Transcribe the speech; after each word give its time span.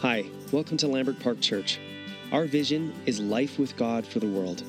Hi, 0.00 0.26
welcome 0.52 0.76
to 0.76 0.86
Lambrick 0.86 1.18
Park 1.18 1.40
Church. 1.40 1.80
Our 2.30 2.44
vision 2.44 2.94
is 3.04 3.18
life 3.18 3.58
with 3.58 3.76
God 3.76 4.06
for 4.06 4.20
the 4.20 4.28
world. 4.28 4.62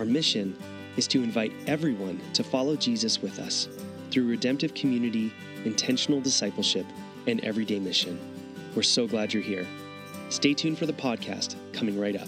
Our 0.00 0.04
mission 0.04 0.58
is 0.96 1.06
to 1.06 1.22
invite 1.22 1.52
everyone 1.68 2.20
to 2.32 2.42
follow 2.42 2.74
Jesus 2.74 3.22
with 3.22 3.38
us 3.38 3.68
through 4.10 4.26
redemptive 4.26 4.74
community, 4.74 5.32
intentional 5.64 6.20
discipleship, 6.20 6.84
and 7.28 7.38
everyday 7.44 7.78
mission. 7.78 8.18
We're 8.74 8.82
so 8.82 9.06
glad 9.06 9.32
you're 9.32 9.40
here. 9.40 9.68
Stay 10.30 10.52
tuned 10.52 10.78
for 10.78 10.86
the 10.86 10.92
podcast 10.92 11.54
coming 11.72 11.96
right 11.96 12.16
up. 12.16 12.26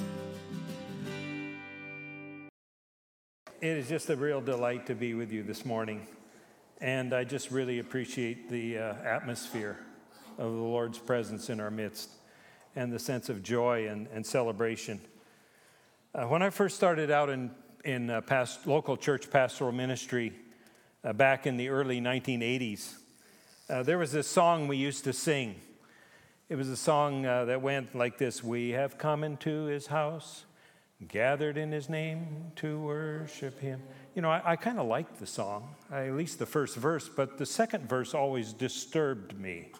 It 3.60 3.78
is 3.78 3.88
just 3.88 4.10
a 4.10 4.16
real 4.16 4.40
delight 4.40 4.86
to 4.86 4.94
be 4.94 5.14
with 5.14 5.32
you 5.32 5.42
this 5.42 5.64
morning. 5.64 6.06
And 6.80 7.14
I 7.14 7.24
just 7.24 7.50
really 7.50 7.80
appreciate 7.80 8.48
the 8.48 8.78
uh, 8.78 8.94
atmosphere 9.02 9.80
of 10.38 10.52
the 10.52 10.58
Lord's 10.58 10.98
presence 10.98 11.50
in 11.50 11.58
our 11.58 11.72
midst 11.72 12.10
and 12.76 12.92
the 12.92 12.98
sense 12.98 13.28
of 13.28 13.42
joy 13.42 13.88
and, 13.88 14.08
and 14.08 14.24
celebration. 14.24 15.00
Uh, 16.14 16.24
when 16.26 16.42
I 16.42 16.50
first 16.50 16.76
started 16.76 17.10
out 17.10 17.30
in, 17.30 17.50
in 17.84 18.10
uh, 18.10 18.20
past, 18.20 18.66
local 18.66 18.96
church 18.96 19.30
pastoral 19.30 19.72
ministry 19.72 20.32
uh, 21.02 21.12
back 21.12 21.46
in 21.46 21.56
the 21.56 21.68
early 21.68 22.00
1980s, 22.00 22.94
uh, 23.68 23.82
there 23.82 23.98
was 23.98 24.12
this 24.12 24.26
song 24.26 24.68
we 24.68 24.76
used 24.76 25.04
to 25.04 25.12
sing. 25.12 25.56
It 26.48 26.56
was 26.56 26.68
a 26.68 26.76
song 26.76 27.24
uh, 27.24 27.46
that 27.46 27.62
went 27.62 27.94
like 27.94 28.18
this 28.18 28.44
We 28.44 28.70
have 28.70 28.98
come 28.98 29.24
into 29.24 29.64
his 29.64 29.86
house, 29.86 30.44
gathered 31.08 31.56
in 31.56 31.72
his 31.72 31.88
name 31.88 32.52
to 32.56 32.78
worship 32.78 33.58
him. 33.60 33.82
You 34.14 34.22
know, 34.22 34.30
I, 34.30 34.52
I 34.52 34.56
kind 34.56 34.78
of 34.78 34.86
liked 34.86 35.18
the 35.18 35.26
song, 35.26 35.74
at 35.90 36.12
least 36.12 36.38
the 36.38 36.46
first 36.46 36.76
verse, 36.76 37.08
but 37.08 37.38
the 37.38 37.46
second 37.46 37.88
verse 37.88 38.14
always 38.14 38.52
disturbed 38.52 39.38
me 39.38 39.72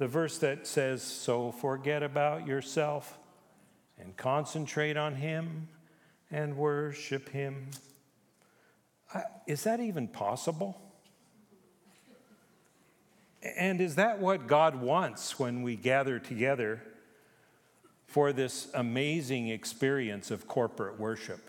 the 0.00 0.08
verse 0.08 0.38
that 0.38 0.66
says, 0.66 1.02
So 1.02 1.52
forget 1.52 2.02
about 2.02 2.46
yourself 2.46 3.18
and 3.98 4.16
concentrate 4.16 4.96
on 4.96 5.14
Him 5.14 5.68
and 6.30 6.56
worship 6.56 7.28
Him. 7.28 7.66
Is 9.46 9.64
that 9.64 9.78
even 9.78 10.08
possible? 10.08 10.80
And 13.42 13.78
is 13.82 13.96
that 13.96 14.20
what 14.20 14.46
God 14.46 14.76
wants 14.76 15.38
when 15.38 15.60
we 15.60 15.76
gather 15.76 16.18
together 16.18 16.82
for 18.06 18.32
this 18.32 18.68
amazing 18.72 19.48
experience 19.48 20.30
of 20.30 20.48
corporate 20.48 20.98
worship? 20.98 21.46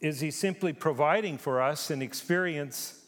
Is 0.00 0.20
He 0.20 0.30
simply 0.30 0.72
providing 0.72 1.36
for 1.36 1.60
us 1.60 1.90
an 1.90 2.00
experience? 2.00 3.00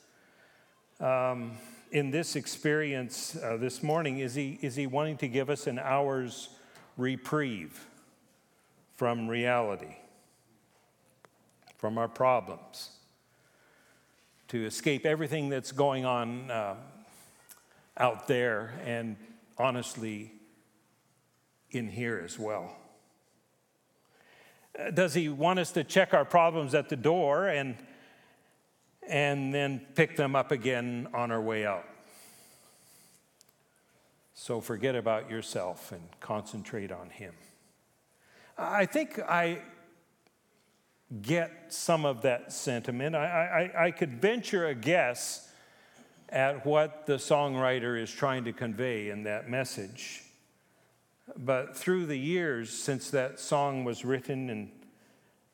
Um, 0.98 1.52
in 1.90 2.10
this 2.10 2.36
experience 2.36 3.36
uh, 3.36 3.56
this 3.56 3.82
morning, 3.82 4.18
is 4.18 4.34
he, 4.34 4.58
is 4.62 4.76
he 4.76 4.86
wanting 4.86 5.16
to 5.18 5.28
give 5.28 5.50
us 5.50 5.66
an 5.66 5.78
hour's 5.78 6.48
reprieve 6.96 7.86
from 8.94 9.28
reality, 9.28 9.96
from 11.76 11.98
our 11.98 12.08
problems, 12.08 12.90
to 14.48 14.64
escape 14.64 15.04
everything 15.04 15.48
that's 15.48 15.72
going 15.72 16.04
on 16.04 16.50
uh, 16.50 16.74
out 17.98 18.26
there 18.28 18.72
and 18.84 19.16
honestly 19.58 20.32
in 21.70 21.88
here 21.88 22.20
as 22.24 22.38
well? 22.38 22.74
Uh, 24.78 24.90
does 24.90 25.14
he 25.14 25.28
want 25.28 25.58
us 25.58 25.72
to 25.72 25.84
check 25.84 26.14
our 26.14 26.24
problems 26.24 26.74
at 26.74 26.88
the 26.88 26.96
door 26.96 27.48
and 27.48 27.76
and 29.08 29.54
then 29.54 29.80
pick 29.94 30.16
them 30.16 30.34
up 30.36 30.50
again 30.52 31.08
on 31.14 31.30
our 31.30 31.40
way 31.40 31.66
out. 31.66 31.84
So 34.34 34.60
forget 34.60 34.94
about 34.94 35.30
yourself 35.30 35.92
and 35.92 36.02
concentrate 36.20 36.92
on 36.92 37.10
Him. 37.10 37.34
I 38.58 38.86
think 38.86 39.18
I 39.18 39.62
get 41.22 41.66
some 41.68 42.04
of 42.04 42.22
that 42.22 42.52
sentiment. 42.52 43.14
I, 43.16 43.70
I, 43.76 43.86
I 43.86 43.90
could 43.90 44.20
venture 44.20 44.66
a 44.66 44.74
guess 44.74 45.50
at 46.28 46.66
what 46.66 47.06
the 47.06 47.14
songwriter 47.14 48.00
is 48.00 48.10
trying 48.10 48.44
to 48.44 48.52
convey 48.52 49.10
in 49.10 49.22
that 49.22 49.48
message. 49.48 50.22
But 51.36 51.76
through 51.76 52.06
the 52.06 52.18
years 52.18 52.70
since 52.70 53.10
that 53.10 53.40
song 53.40 53.84
was 53.84 54.04
written, 54.04 54.50
and 54.50 54.70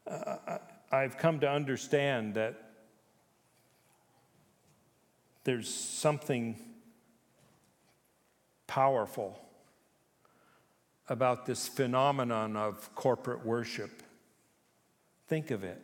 uh, 0.07 0.59
I've 0.91 1.19
come 1.19 1.41
to 1.41 1.51
understand 1.51 2.35
that 2.35 2.72
there's 5.45 5.73
something 5.73 6.57
powerful 8.67 9.39
about 11.09 11.47
this 11.47 11.69
phenomenon 11.69 12.57
of 12.57 12.95
corporate 12.95 13.45
worship. 13.45 14.03
Think 15.27 15.51
of 15.51 15.65
it. 15.65 15.81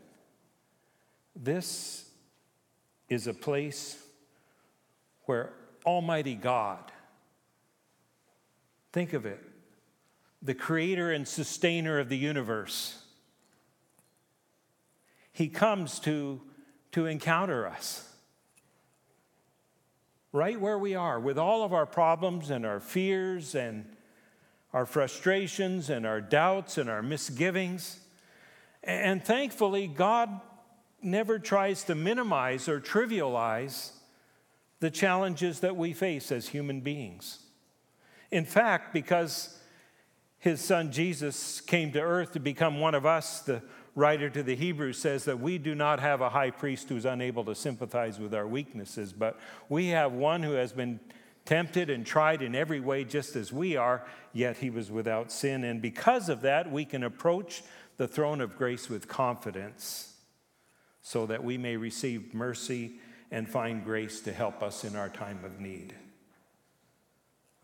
This 1.34 2.08
is 3.08 3.26
a 3.26 3.34
place 3.34 4.02
where 5.24 5.52
Almighty 5.84 6.34
God, 6.34 6.92
think 8.92 9.12
of 9.12 9.26
it, 9.26 9.42
the 10.40 10.54
creator 10.54 11.10
and 11.10 11.26
sustainer 11.26 11.98
of 11.98 12.08
the 12.08 12.16
universe, 12.16 13.02
He 15.32 15.48
comes 15.48 15.98
to, 16.00 16.40
to 16.92 17.06
encounter 17.06 17.66
us 17.66 18.07
right 20.32 20.60
where 20.60 20.78
we 20.78 20.94
are 20.94 21.18
with 21.18 21.38
all 21.38 21.64
of 21.64 21.72
our 21.72 21.86
problems 21.86 22.50
and 22.50 22.66
our 22.66 22.80
fears 22.80 23.54
and 23.54 23.84
our 24.72 24.84
frustrations 24.84 25.88
and 25.88 26.06
our 26.06 26.20
doubts 26.20 26.76
and 26.76 26.90
our 26.90 27.02
misgivings. 27.02 28.00
And 28.82 29.24
thankfully, 29.24 29.86
God 29.86 30.40
never 31.02 31.38
tries 31.38 31.84
to 31.84 31.94
minimize 31.94 32.68
or 32.68 32.80
trivialize 32.80 33.92
the 34.80 34.90
challenges 34.90 35.60
that 35.60 35.76
we 35.76 35.92
face 35.92 36.30
as 36.30 36.48
human 36.48 36.80
beings. 36.80 37.38
In 38.30 38.44
fact, 38.44 38.92
because 38.92 39.58
his 40.38 40.60
son 40.60 40.92
Jesus 40.92 41.60
came 41.60 41.90
to 41.92 42.00
earth 42.00 42.32
to 42.32 42.40
become 42.40 42.78
one 42.78 42.94
of 42.94 43.06
us, 43.06 43.40
the 43.40 43.62
writer 43.94 44.30
to 44.30 44.42
the 44.42 44.54
Hebrews 44.54 44.98
says 44.98 45.24
that 45.24 45.40
we 45.40 45.58
do 45.58 45.74
not 45.74 46.00
have 46.00 46.20
a 46.20 46.30
high 46.30 46.50
priest 46.50 46.88
who's 46.88 47.04
unable 47.04 47.44
to 47.44 47.54
sympathize 47.54 48.18
with 48.18 48.34
our 48.34 48.46
weaknesses, 48.46 49.12
but 49.12 49.38
we 49.68 49.88
have 49.88 50.12
one 50.12 50.42
who 50.42 50.52
has 50.52 50.72
been 50.72 51.00
tempted 51.44 51.88
and 51.88 52.04
tried 52.04 52.42
in 52.42 52.54
every 52.54 52.80
way 52.80 53.04
just 53.04 53.34
as 53.34 53.52
we 53.52 53.76
are, 53.76 54.04
yet 54.32 54.58
he 54.58 54.70
was 54.70 54.90
without 54.90 55.32
sin. 55.32 55.64
And 55.64 55.80
because 55.80 56.28
of 56.28 56.42
that, 56.42 56.70
we 56.70 56.84
can 56.84 57.02
approach 57.02 57.62
the 57.96 58.06
throne 58.06 58.40
of 58.40 58.56
grace 58.56 58.88
with 58.88 59.08
confidence 59.08 60.14
so 61.00 61.26
that 61.26 61.42
we 61.42 61.56
may 61.56 61.76
receive 61.76 62.34
mercy 62.34 62.92
and 63.30 63.48
find 63.48 63.84
grace 63.84 64.20
to 64.20 64.32
help 64.32 64.62
us 64.62 64.84
in 64.84 64.94
our 64.94 65.08
time 65.08 65.42
of 65.44 65.58
need. 65.58 65.94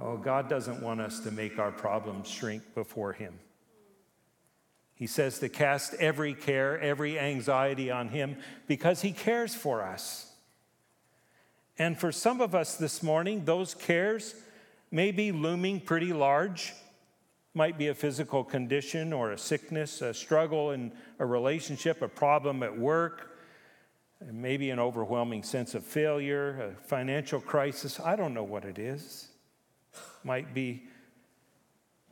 Oh, 0.01 0.17
God 0.17 0.49
doesn't 0.49 0.83
want 0.83 1.01
us 1.01 1.21
to 1.21 1.31
make 1.31 1.59
our 1.59 1.71
problems 1.71 2.29
shrink 2.29 2.75
before 2.75 3.13
him. 3.13 3.39
He 5.05 5.09
says 5.09 5.39
to 5.41 5.51
cast 5.51 5.93
every 6.01 6.33
care, 6.33 6.81
every 6.81 7.19
anxiety 7.19 7.91
on 7.91 8.09
Him 8.09 8.39
because 8.67 9.03
He 9.03 9.13
cares 9.13 9.55
for 9.55 9.83
us. 9.83 10.33
And 11.79 12.01
for 12.01 12.11
some 12.11 12.41
of 12.41 12.55
us 12.55 12.77
this 12.77 13.03
morning, 13.03 13.45
those 13.45 13.75
cares 13.75 14.35
may 14.91 15.13
be 15.13 15.31
looming 15.31 15.81
pretty 15.81 16.15
large. 16.15 16.73
Might 17.53 17.77
be 17.77 17.89
a 17.89 17.95
physical 17.95 18.45
condition 18.45 19.13
or 19.13 19.33
a 19.33 19.37
sickness, 19.37 20.01
a 20.01 20.15
struggle 20.15 20.71
in 20.71 20.91
a 21.19 21.27
relationship, 21.27 22.01
a 22.01 22.09
problem 22.09 22.63
at 22.63 22.79
work, 22.79 23.37
maybe 24.33 24.71
an 24.71 24.79
overwhelming 24.79 25.43
sense 25.43 25.75
of 25.75 25.85
failure, 25.85 26.73
a 26.73 26.87
financial 26.87 27.43
crisis. 27.43 28.01
I 28.01 28.17
don't 28.17 28.33
know 28.33 28.43
what 28.43 28.65
it 28.65 28.79
is. 28.79 29.29
Might 30.25 30.55
be 30.55 30.85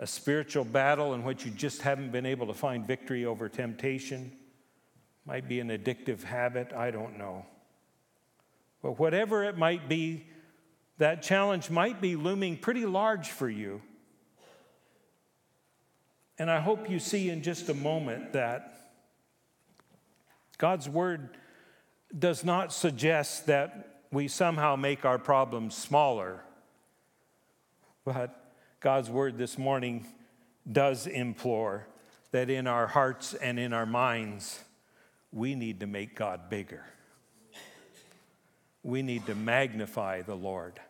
a 0.03 0.07
spiritual 0.07 0.65
battle 0.65 1.15
in 1.15 1.23
which 1.23 1.45
you 1.45 1.53
just 1.53 1.83
haven't 1.83 2.11
been 2.11 2.27
able 2.27 2.49
to 2.49 2.53
find 2.53 2.85
victory 2.85 3.25
over 3.25 3.49
temptation. 3.49 4.33
Might 5.25 5.49
be 5.49 5.61
an 5.61 5.69
addictive 5.69 6.25
habit, 6.25 6.73
I 6.73 6.91
don't 6.91 7.17
know. 7.17 7.47
But 8.83 8.99
whatever 8.99 9.45
it 9.45 9.57
might 9.57 9.89
be, 9.89 10.27
that 10.99 11.23
challenge 11.23 11.71
might 11.71 12.01
be 12.01 12.17
looming 12.17 12.57
pretty 12.57 12.85
large 12.85 13.31
for 13.31 13.49
you. 13.49 13.81
And 16.37 16.51
I 16.51 16.59
hope 16.59 16.91
you 16.91 16.99
see 16.99 17.31
in 17.31 17.45
just 17.45 17.69
a 17.69 17.75
moment 17.75 18.33
that 18.33 18.91
God's 20.59 20.89
word 20.89 21.37
does 22.19 22.43
not 22.43 22.73
suggest 22.73 23.47
that 23.47 24.01
we 24.11 24.27
somehow 24.27 24.75
make 24.75 25.05
our 25.05 25.21
problems 25.21 25.77
smaller, 25.77 26.43
but 28.05 28.42
God's 28.83 29.09
word 29.09 29.39
this 29.39 29.59
morning 29.59 30.05
does 30.71 31.07
implore 31.07 31.87
that 32.33 32.51
in 32.51 32.67
our 32.67 32.89
hearts 32.89 33.33
and 33.33 33.57
in 33.57 33.73
our 33.73 33.87
minds, 33.87 34.59
we 35.31 35.55
need 35.55 35.79
to 35.81 35.87
make 35.87 36.17
God 36.17 36.51
bigger. 36.51 36.85
We 38.83 39.03
need 39.03 39.27
to 39.27 39.37
magnify 39.37 40.23
the 40.23 40.35
Lord. 40.35 40.81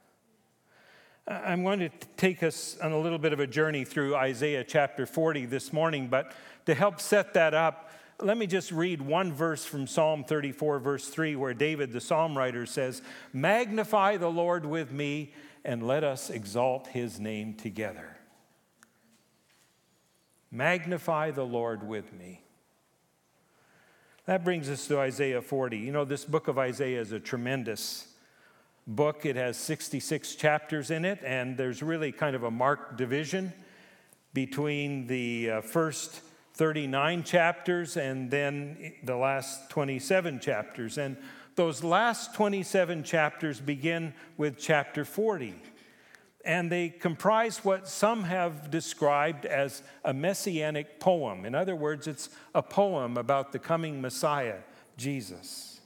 I'm 1.29 1.65
going 1.65 1.81
to 1.81 1.91
take 2.17 2.43
us 2.43 2.79
on 2.83 2.93
a 2.93 2.99
little 2.99 3.19
bit 3.19 3.35
of 3.35 3.41
a 3.41 3.47
journey 3.47 3.85
through 3.85 4.17
Isaiah 4.17 4.65
chapter 4.65 5.05
40 5.05 5.45
this 5.45 5.71
morning, 5.71 6.09
but 6.09 6.33
to 6.65 6.75
help 6.75 6.99
set 6.99 7.35
that 7.35 7.53
up, 7.53 7.91
let 8.23 8.39
me 8.39 8.47
just 8.47 8.73
read 8.73 9.03
one 9.03 9.35
verse 9.35 9.67
from 9.67 9.87
Psalm 9.87 10.25
34, 10.25 10.79
verse 10.79 11.09
3, 11.09 11.37
where 11.37 11.53
David, 11.53 11.93
the 11.93 12.01
psalm 12.01 12.39
writer, 12.39 12.65
says, 12.65 13.03
Magnify 13.35 14.17
the 14.17 14.31
Lord 14.31 14.65
with 14.65 14.93
me, 14.93 15.35
and 15.65 15.87
let 15.87 16.05
us 16.05 16.31
exalt 16.31 16.89
his 16.89 17.21
name 17.21 17.55
together. 17.55 18.17
Magnify 20.51 21.31
the 21.31 21.45
Lord 21.45 21.87
with 21.87 22.13
me. 22.13 22.43
That 24.27 24.45
brings 24.45 24.69
us 24.69 24.87
to 24.89 24.99
Isaiah 24.99 25.43
40. 25.43 25.79
You 25.79 25.93
know, 25.93 26.05
this 26.05 26.25
book 26.25 26.47
of 26.47 26.59
Isaiah 26.59 27.01
is 27.01 27.13
a 27.13 27.19
tremendous 27.19 28.07
book. 28.87 29.25
It 29.25 29.37
has 29.37 29.57
66 29.57 30.35
chapters 30.37 30.91
in 30.91 31.05
it, 31.05 31.21
and 31.25 31.57
there's 31.57 31.83
really 31.83 32.13
kind 32.13 32.37
of 32.37 32.43
a 32.43 32.51
marked 32.51 32.97
division 32.97 33.53
between 34.35 35.07
the 35.07 35.51
uh, 35.51 35.61
first 35.61 36.21
39 36.55 37.25
chapters 37.25 37.97
and 37.97 38.31
then 38.31 38.93
the 39.03 39.17
last 39.17 39.71
27 39.71 40.39
chapters. 40.41 40.99
And 40.99 41.17
those 41.55 41.85
last 41.85 42.35
27 42.35 43.05
chapters 43.05 43.61
begin 43.61 44.15
with 44.37 44.59
chapter 44.59 45.05
40. 45.05 45.55
And 46.45 46.73
they 46.73 46.89
comprise 46.89 47.65
what 47.65 47.87
some 47.87 48.25
have 48.25 48.71
described 48.71 49.47
as 49.47 49.83
a 50.05 50.13
messianic 50.13 50.99
poem. 50.99 51.45
In 51.45 51.55
other 51.55 51.77
words, 51.77 52.07
it's 52.07 52.31
a 52.55 52.63
poem 52.63 53.17
about 53.17 53.53
the 53.53 53.59
coming 53.59 54.01
Messiah, 54.01 54.59
Jesus. 54.97 55.81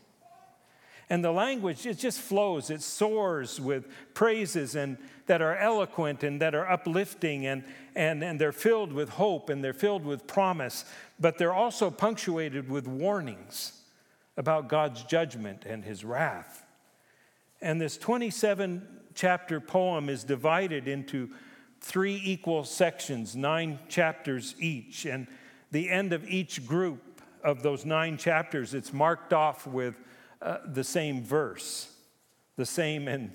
And 1.11 1.23
the 1.23 1.31
language, 1.31 1.85
it 1.87 1.99
just 1.99 2.21
flows, 2.21 2.71
it 2.71 2.83
soars 2.83 3.61
with 3.61 3.87
praises 4.15 4.75
and 4.75 4.97
that 5.27 5.43
are 5.43 5.57
eloquent 5.57 6.25
and 6.25 6.41
that 6.41 6.55
are 6.55 6.69
uplifting 6.69 7.47
and, 7.47 7.63
and, 7.95 8.25
and 8.25 8.41
they're 8.41 8.51
filled 8.51 8.93
with 8.93 9.11
hope 9.11 9.51
and 9.51 9.63
they're 9.63 9.75
filled 9.75 10.05
with 10.05 10.27
promise, 10.27 10.85
but 11.21 11.37
they're 11.39 11.53
also 11.53 11.91
punctuated 11.91 12.69
with 12.69 12.89
warnings 12.89 13.76
about 14.37 14.69
God's 14.69 15.03
judgment 15.05 15.65
and 15.65 15.85
his 15.85 16.05
wrath. 16.05 16.65
And 17.61 17.81
this 17.81 17.97
27 17.97 18.87
chapter 19.15 19.61
poem 19.61 20.09
is 20.09 20.25
divided 20.25 20.87
into 20.89 21.31
three 21.81 22.21
equal 22.23 22.65
sections, 22.65 23.35
nine 23.35 23.79
chapters 23.89 24.55
each. 24.59 25.07
And 25.07 25.27
the 25.71 25.91
end 25.91 26.13
of 26.13 26.29
each 26.29 26.67
group 26.67 27.23
of 27.43 27.63
those 27.63 27.85
nine 27.85 28.19
chapters, 28.19 28.75
it's 28.75 28.93
marked 28.93 29.33
off 29.33 29.67
with 29.67 29.95
uh, 30.43 30.59
the 30.67 30.85
same 30.85 31.23
verse, 31.23 31.93
the 32.57 32.67
same 32.67 33.09
and 33.09 33.33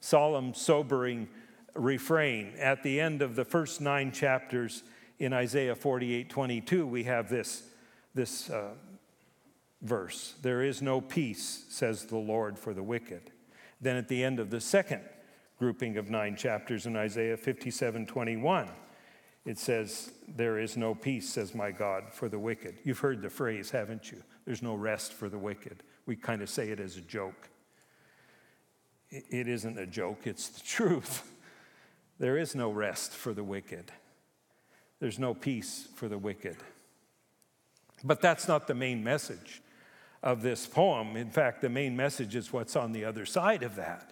solemn, 0.00 0.54
sobering 0.54 1.28
refrain. 1.74 2.52
At 2.58 2.82
the 2.82 3.00
end 3.00 3.22
of 3.22 3.34
the 3.36 3.44
first 3.44 3.80
nine 3.80 4.12
chapters 4.12 4.82
in 5.18 5.32
Isaiah 5.32 5.74
48 5.74 6.28
22, 6.28 6.86
we 6.86 7.04
have 7.04 7.28
this, 7.28 7.64
this 8.14 8.50
uh, 8.50 8.70
verse 9.84 10.34
There 10.42 10.62
is 10.62 10.82
no 10.82 11.00
peace, 11.00 11.64
says 11.68 12.06
the 12.06 12.16
Lord, 12.16 12.58
for 12.58 12.74
the 12.74 12.82
wicked. 12.82 13.30
Then 13.80 13.96
at 13.96 14.08
the 14.08 14.24
end 14.24 14.40
of 14.40 14.50
the 14.50 14.60
second 14.60 15.02
grouping 15.58 15.96
of 15.96 16.10
nine 16.10 16.34
chapters 16.34 16.86
in 16.86 16.96
Isaiah 16.96 17.36
57 17.36 18.06
21, 18.06 18.68
it 19.44 19.58
says, 19.58 20.10
There 20.26 20.58
is 20.58 20.76
no 20.76 20.94
peace, 20.94 21.28
says 21.28 21.54
my 21.54 21.70
God, 21.70 22.04
for 22.12 22.28
the 22.28 22.38
wicked. 22.38 22.76
You've 22.82 22.98
heard 22.98 23.22
the 23.22 23.30
phrase, 23.30 23.70
haven't 23.70 24.10
you? 24.10 24.22
There's 24.44 24.62
no 24.62 24.74
rest 24.74 25.12
for 25.12 25.28
the 25.28 25.38
wicked. 25.38 25.82
We 26.06 26.16
kind 26.16 26.42
of 26.42 26.50
say 26.50 26.70
it 26.70 26.80
as 26.80 26.96
a 26.96 27.02
joke. 27.02 27.48
It 29.10 29.46
isn't 29.46 29.78
a 29.78 29.86
joke, 29.86 30.26
it's 30.26 30.48
the 30.48 30.60
truth. 30.66 31.30
There 32.18 32.38
is 32.38 32.54
no 32.54 32.70
rest 32.70 33.12
for 33.12 33.32
the 33.32 33.44
wicked, 33.44 33.92
there's 35.00 35.18
no 35.18 35.34
peace 35.34 35.88
for 35.94 36.08
the 36.08 36.18
wicked. 36.18 36.56
But 38.02 38.20
that's 38.20 38.48
not 38.48 38.66
the 38.66 38.74
main 38.74 39.02
message 39.02 39.62
of 40.24 40.40
this 40.40 40.66
poem. 40.66 41.16
In 41.16 41.30
fact, 41.30 41.60
the 41.60 41.68
main 41.68 41.94
message 41.94 42.34
is 42.34 42.52
what's 42.52 42.74
on 42.74 42.92
the 42.92 43.04
other 43.04 43.26
side 43.26 43.62
of 43.62 43.76
that. 43.76 44.10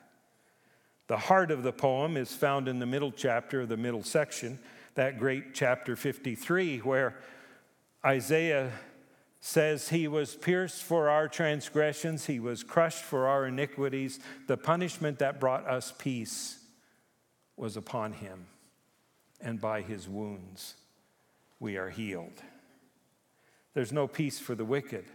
The 1.08 1.16
heart 1.16 1.50
of 1.50 1.62
the 1.62 1.72
poem 1.72 2.18
is 2.18 2.34
found 2.34 2.68
in 2.68 2.78
the 2.78 2.86
middle 2.86 3.10
chapter, 3.10 3.64
the 3.64 3.78
middle 3.78 4.02
section, 4.04 4.58
that 4.94 5.18
great 5.18 5.54
chapter 5.54 5.96
53, 5.96 6.78
where 6.78 7.16
Isaiah 8.04 8.70
says, 9.40 9.88
He 9.88 10.06
was 10.06 10.36
pierced 10.36 10.82
for 10.82 11.08
our 11.08 11.28
transgressions, 11.28 12.26
He 12.26 12.38
was 12.38 12.62
crushed 12.62 13.02
for 13.02 13.26
our 13.26 13.46
iniquities. 13.46 14.20
The 14.48 14.58
punishment 14.58 15.18
that 15.20 15.40
brought 15.40 15.66
us 15.66 15.94
peace 15.96 16.58
was 17.56 17.78
upon 17.78 18.12
Him, 18.12 18.46
and 19.40 19.58
by 19.58 19.80
His 19.80 20.10
wounds 20.10 20.74
we 21.58 21.78
are 21.78 21.88
healed. 21.88 22.42
There's 23.72 23.92
no 23.92 24.06
peace 24.06 24.38
for 24.38 24.54
the 24.54 24.64
wicked, 24.66 25.06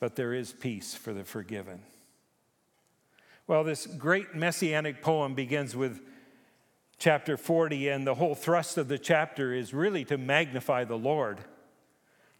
but 0.00 0.16
there 0.16 0.34
is 0.34 0.52
peace 0.52 0.94
for 0.94 1.12
the 1.12 1.24
forgiven. 1.24 1.82
Well, 3.46 3.64
this 3.64 3.86
great 3.86 4.34
messianic 4.34 5.02
poem 5.02 5.34
begins 5.34 5.74
with 5.74 6.00
chapter 6.98 7.36
40, 7.36 7.88
and 7.88 8.06
the 8.06 8.14
whole 8.14 8.34
thrust 8.34 8.76
of 8.76 8.88
the 8.88 8.98
chapter 8.98 9.54
is 9.54 9.72
really 9.72 10.04
to 10.04 10.18
magnify 10.18 10.84
the 10.84 10.98
Lord 10.98 11.40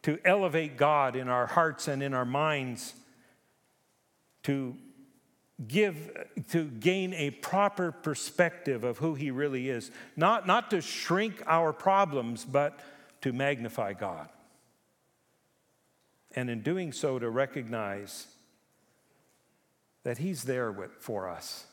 to 0.03 0.19
elevate 0.25 0.77
God 0.77 1.17
in 1.17 1.29
our 1.29 1.47
hearts 1.47 1.89
and 1.89 2.03
in 2.03 2.15
our 2.15 2.25
minds, 2.25 2.95
to 4.45 4.77
give, 5.67 6.11
to 6.51 6.65
gain 6.65 7.13
a 7.15 7.31
proper 7.31 7.91
perspective 7.91 8.85
of 8.85 8.99
who 8.99 9.15
He 9.15 9.31
really 9.31 9.69
is. 9.69 9.91
Not, 10.17 10.47
not 10.47 10.71
to 10.71 10.81
shrink 10.81 11.43
our 11.47 11.73
problems, 11.73 12.45
but 12.45 12.79
to 13.23 13.33
magnify 13.33 13.95
God. 13.95 14.29
And 16.35 16.51
in 16.51 16.63
doing 16.63 16.93
so, 16.93 17.19
to 17.19 17.31
recognize 17.31 18.27
that 20.05 20.19
He's 20.19 20.45
there 20.45 20.71
with, 20.71 20.93
for 20.93 21.29
us 21.29 21.67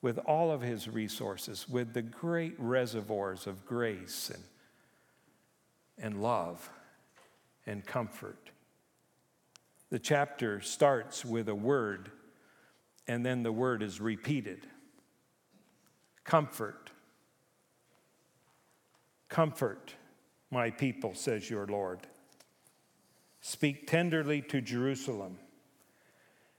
with 0.00 0.18
all 0.18 0.50
of 0.50 0.60
His 0.60 0.88
resources, 0.88 1.68
with 1.68 1.92
the 1.92 2.02
great 2.02 2.54
reservoirs 2.58 3.46
of 3.46 3.66
grace 3.66 4.30
and, 4.32 4.44
and 5.98 6.22
love 6.22 6.70
and 7.66 7.84
comfort. 7.84 8.50
The 9.90 9.98
chapter 9.98 10.60
starts 10.60 11.24
with 11.24 11.48
a 11.48 11.54
word, 11.54 12.10
and 13.06 13.24
then 13.24 13.42
the 13.42 13.52
word 13.52 13.82
is 13.82 14.00
repeated 14.00 14.66
comfort. 16.24 16.90
Comfort, 19.30 19.94
my 20.50 20.70
people, 20.70 21.14
says 21.14 21.48
your 21.48 21.66
Lord. 21.66 22.00
Speak 23.40 23.86
tenderly 23.86 24.42
to 24.42 24.60
Jerusalem 24.60 25.38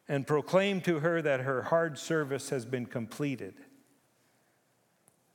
and 0.08 0.26
proclaim 0.26 0.82
to 0.82 1.00
her 1.00 1.22
that 1.22 1.42
her 1.42 1.64
hard 1.64 2.00
service 2.00 2.50
has 2.50 2.66
been 2.66 2.86
completed, 2.86 3.54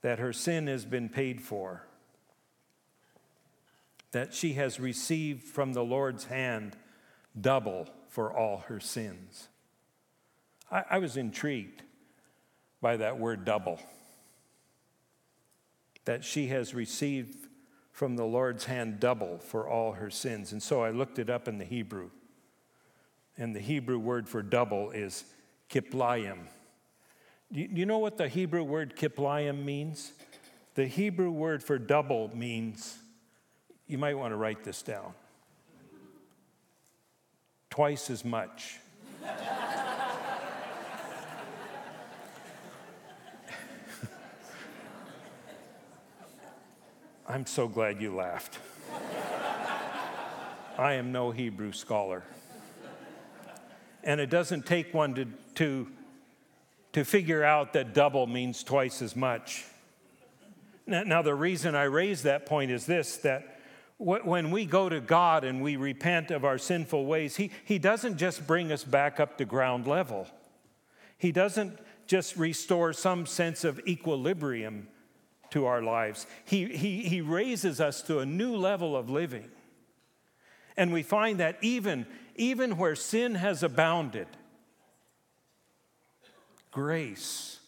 that 0.00 0.18
her 0.18 0.32
sin 0.32 0.66
has 0.66 0.84
been 0.84 1.08
paid 1.08 1.40
for 1.40 1.86
that 4.14 4.32
she 4.32 4.52
has 4.52 4.78
received 4.78 5.42
from 5.42 5.72
the 5.72 5.82
Lord's 5.82 6.26
hand 6.26 6.76
double 7.38 7.88
for 8.08 8.32
all 8.32 8.58
her 8.68 8.78
sins. 8.78 9.48
I, 10.70 10.84
I 10.88 10.98
was 10.98 11.16
intrigued 11.16 11.82
by 12.80 12.96
that 12.96 13.18
word 13.18 13.44
double. 13.44 13.80
That 16.04 16.22
she 16.22 16.46
has 16.46 16.74
received 16.74 17.43
from 17.94 18.16
the 18.16 18.24
Lord's 18.24 18.64
hand 18.64 18.98
double 18.98 19.38
for 19.38 19.68
all 19.68 19.92
her 19.92 20.10
sins. 20.10 20.50
And 20.50 20.60
so 20.60 20.82
I 20.82 20.90
looked 20.90 21.20
it 21.20 21.30
up 21.30 21.46
in 21.46 21.58
the 21.58 21.64
Hebrew. 21.64 22.10
And 23.38 23.54
the 23.54 23.60
Hebrew 23.60 24.00
word 24.00 24.28
for 24.28 24.42
double 24.42 24.90
is 24.90 25.24
kiplayim. 25.70 26.40
Do 27.52 27.68
you 27.72 27.86
know 27.86 27.98
what 27.98 28.18
the 28.18 28.26
Hebrew 28.26 28.64
word 28.64 28.96
kiplayim 28.96 29.64
means? 29.64 30.12
The 30.74 30.88
Hebrew 30.88 31.30
word 31.30 31.62
for 31.62 31.78
double 31.78 32.36
means 32.36 32.98
you 33.86 33.96
might 33.96 34.18
want 34.18 34.32
to 34.32 34.36
write 34.36 34.64
this 34.64 34.82
down. 34.82 35.14
Twice 37.70 38.10
as 38.10 38.24
much. 38.24 38.80
I'm 47.26 47.46
so 47.46 47.68
glad 47.68 48.02
you 48.02 48.14
laughed. 48.14 48.58
I 50.76 50.94
am 50.94 51.10
no 51.10 51.30
Hebrew 51.30 51.72
scholar. 51.72 52.22
And 54.02 54.20
it 54.20 54.28
doesn't 54.28 54.66
take 54.66 54.92
one 54.92 55.14
to, 55.14 55.26
to, 55.54 55.88
to 56.92 57.04
figure 57.04 57.42
out 57.42 57.72
that 57.72 57.94
double 57.94 58.26
means 58.26 58.62
twice 58.62 59.00
as 59.00 59.16
much. 59.16 59.64
Now, 60.86 61.02
now, 61.04 61.22
the 61.22 61.34
reason 61.34 61.74
I 61.74 61.84
raise 61.84 62.24
that 62.24 62.44
point 62.44 62.70
is 62.70 62.84
this 62.84 63.16
that 63.18 63.58
when 63.96 64.50
we 64.50 64.66
go 64.66 64.90
to 64.90 65.00
God 65.00 65.44
and 65.44 65.62
we 65.62 65.76
repent 65.76 66.30
of 66.30 66.44
our 66.44 66.58
sinful 66.58 67.06
ways, 67.06 67.36
he, 67.36 67.52
he 67.64 67.78
doesn't 67.78 68.18
just 68.18 68.46
bring 68.46 68.70
us 68.70 68.84
back 68.84 69.18
up 69.18 69.38
to 69.38 69.46
ground 69.46 69.86
level. 69.86 70.26
He 71.16 71.32
doesn't 71.32 71.78
just 72.06 72.36
restore 72.36 72.92
some 72.92 73.24
sense 73.24 73.64
of 73.64 73.80
equilibrium 73.86 74.88
to 75.54 75.66
our 75.66 75.82
lives. 75.82 76.26
He, 76.44 76.66
he, 76.66 77.02
he 77.02 77.20
raises 77.20 77.80
us 77.80 78.02
to 78.02 78.18
a 78.18 78.26
new 78.26 78.56
level 78.56 78.96
of 78.96 79.08
living. 79.08 79.48
And 80.76 80.92
we 80.92 81.04
find 81.04 81.38
that 81.38 81.58
even, 81.62 82.06
even 82.34 82.76
where 82.76 82.96
sin 82.96 83.36
has 83.36 83.62
abounded, 83.62 84.26
grace 86.72 87.60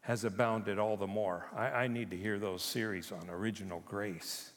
has 0.00 0.24
abounded 0.24 0.80
all 0.80 0.96
the 0.96 1.06
more. 1.06 1.46
I, 1.54 1.66
I 1.66 1.86
need 1.86 2.10
to 2.10 2.16
hear 2.16 2.40
those 2.40 2.64
series 2.64 3.12
on 3.12 3.30
original 3.30 3.84
grace. 3.86 4.50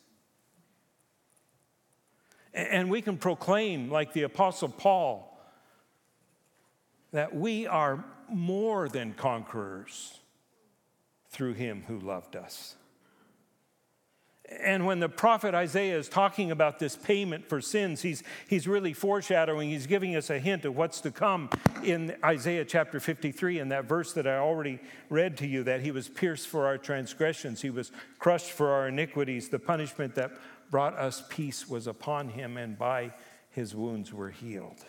And 2.51 2.89
we 2.89 3.03
can 3.03 3.17
proclaim, 3.17 3.91
like 3.91 4.13
the 4.13 4.23
Apostle 4.23 4.69
Paul, 4.69 5.39
that 7.11 7.35
we 7.35 7.67
are 7.67 8.03
more 8.27 8.89
than 8.89 9.13
conquerors 9.13 10.19
through 11.37 11.53
him 11.53 11.83
who 11.87 11.99
loved 11.99 12.35
us. 12.35 12.75
And 14.59 14.87
when 14.87 14.99
the 14.99 15.09
prophet 15.09 15.53
Isaiah 15.53 15.95
is 15.99 16.09
talking 16.09 16.49
about 16.49 16.79
this 16.79 16.95
payment 16.95 17.47
for 17.47 17.61
sins, 17.61 18.01
he's, 18.01 18.23
he's 18.47 18.67
really 18.67 18.91
foreshadowing, 18.91 19.69
he's 19.69 19.85
giving 19.85 20.15
us 20.15 20.31
a 20.31 20.39
hint 20.39 20.65
of 20.65 20.75
what's 20.75 20.99
to 21.01 21.11
come 21.11 21.51
in 21.83 22.15
Isaiah 22.25 22.65
chapter 22.65 22.99
53, 22.99 23.59
in 23.59 23.69
that 23.69 23.85
verse 23.85 24.13
that 24.13 24.25
I 24.25 24.37
already 24.37 24.79
read 25.11 25.37
to 25.37 25.47
you 25.47 25.63
that 25.65 25.81
he 25.81 25.91
was 25.91 26.07
pierced 26.07 26.47
for 26.47 26.65
our 26.65 26.79
transgressions, 26.79 27.61
he 27.61 27.69
was 27.69 27.91
crushed 28.17 28.49
for 28.49 28.71
our 28.71 28.87
iniquities. 28.87 29.49
The 29.49 29.59
punishment 29.59 30.15
that 30.15 30.31
brought 30.71 30.97
us 30.97 31.23
peace 31.29 31.69
was 31.69 31.85
upon 31.85 32.29
him, 32.29 32.57
and 32.57 32.79
by 32.79 33.13
his 33.51 33.75
wounds 33.75 34.11
we're 34.11 34.31
healed. 34.31 34.83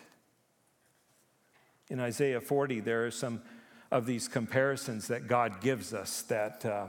In 1.90 2.00
Isaiah 2.00 2.40
40, 2.40 2.81
there 2.81 3.05
are 3.05 3.11
some 3.11 3.43
of 3.90 4.07
these 4.07 4.28
comparisons 4.28 5.09
that 5.09 5.26
God 5.26 5.61
gives 5.61 5.95
us 5.95 6.23
that 6.23 6.64
uh, 6.64 6.87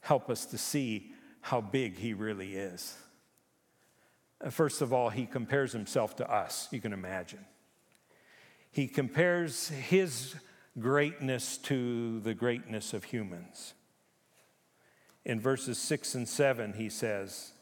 help 0.00 0.30
us 0.30 0.46
to 0.46 0.58
see 0.58 1.12
how 1.40 1.60
big 1.60 1.96
He 1.96 2.14
really 2.14 2.54
is. 2.54 2.96
Uh, 4.40 4.50
first 4.50 4.80
of 4.80 4.92
all, 4.92 5.10
He 5.10 5.26
compares 5.26 5.72
Himself 5.72 6.16
to 6.16 6.30
us, 6.30 6.68
you 6.70 6.80
can 6.80 6.92
imagine. 6.92 7.44
He 8.70 8.86
compares 8.86 9.68
His 9.68 10.34
greatness 10.78 11.58
to 11.58 12.20
the 12.20 12.34
greatness 12.34 12.94
of 12.94 13.04
humans. 13.04 13.74
In 15.24 15.40
verses 15.40 15.78
6 15.78 16.14
and 16.14 16.28
7, 16.28 16.74
He 16.74 16.88
says, 16.88 17.52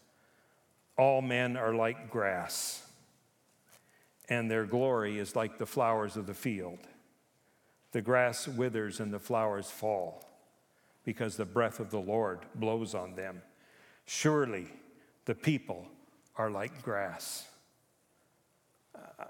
All 0.97 1.23
men 1.23 1.57
are 1.57 1.75
like 1.75 2.11
grass 2.11 2.87
and 4.29 4.51
their 4.51 4.65
glory 4.65 5.19
is 5.19 5.37
like 5.37 5.59
the 5.59 5.67
flowers 5.67 6.17
of 6.17 6.27
the 6.27 6.35
field. 6.35 6.79
The 7.97 8.03
grass 8.03 8.47
withers 8.47 9.01
and 9.01 9.11
the 9.11 9.19
flowers 9.19 9.71
fall 9.71 10.23
because 11.07 11.39
the 11.39 11.47
breath 11.47 11.81
of 11.81 11.91
the 11.91 11.99
Lord 11.99 12.41
blows 12.55 12.95
on 12.95 13.15
them. 13.15 13.41
Surely 14.05 14.67
the 15.25 15.35
people 15.35 15.87
are 16.37 16.51
like 16.51 16.83
grass. 16.83 17.49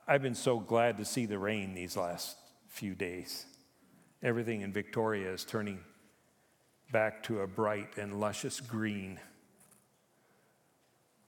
I've 0.09 0.21
been 0.21 0.35
so 0.35 0.59
glad 0.59 0.97
to 0.97 1.05
see 1.05 1.27
the 1.27 1.39
rain 1.39 1.75
these 1.75 1.97
last 1.97 2.37
few 2.67 2.97
days. 2.97 3.47
Everything 4.21 4.63
in 4.63 4.73
Victoria 4.73 5.33
is 5.33 5.45
turning 5.45 5.79
back 6.91 7.23
to 7.23 7.43
a 7.43 7.47
bright 7.47 7.97
and 7.97 8.19
luscious 8.19 8.61
green. 8.61 9.21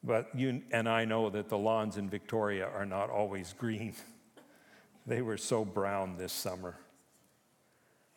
But 0.03 0.29
you 0.35 0.63
and 0.73 0.89
I 0.89 1.05
know 1.05 1.31
that 1.31 1.49
the 1.49 1.59
lawns 1.59 1.99
in 1.99 2.11
Victoria 2.11 2.67
are 2.67 2.85
not 2.85 3.11
always 3.11 3.53
green. 3.53 3.95
They 5.07 5.23
were 5.23 5.39
so 5.39 5.65
brown 5.65 6.19
this 6.19 6.35
summer. 6.35 6.77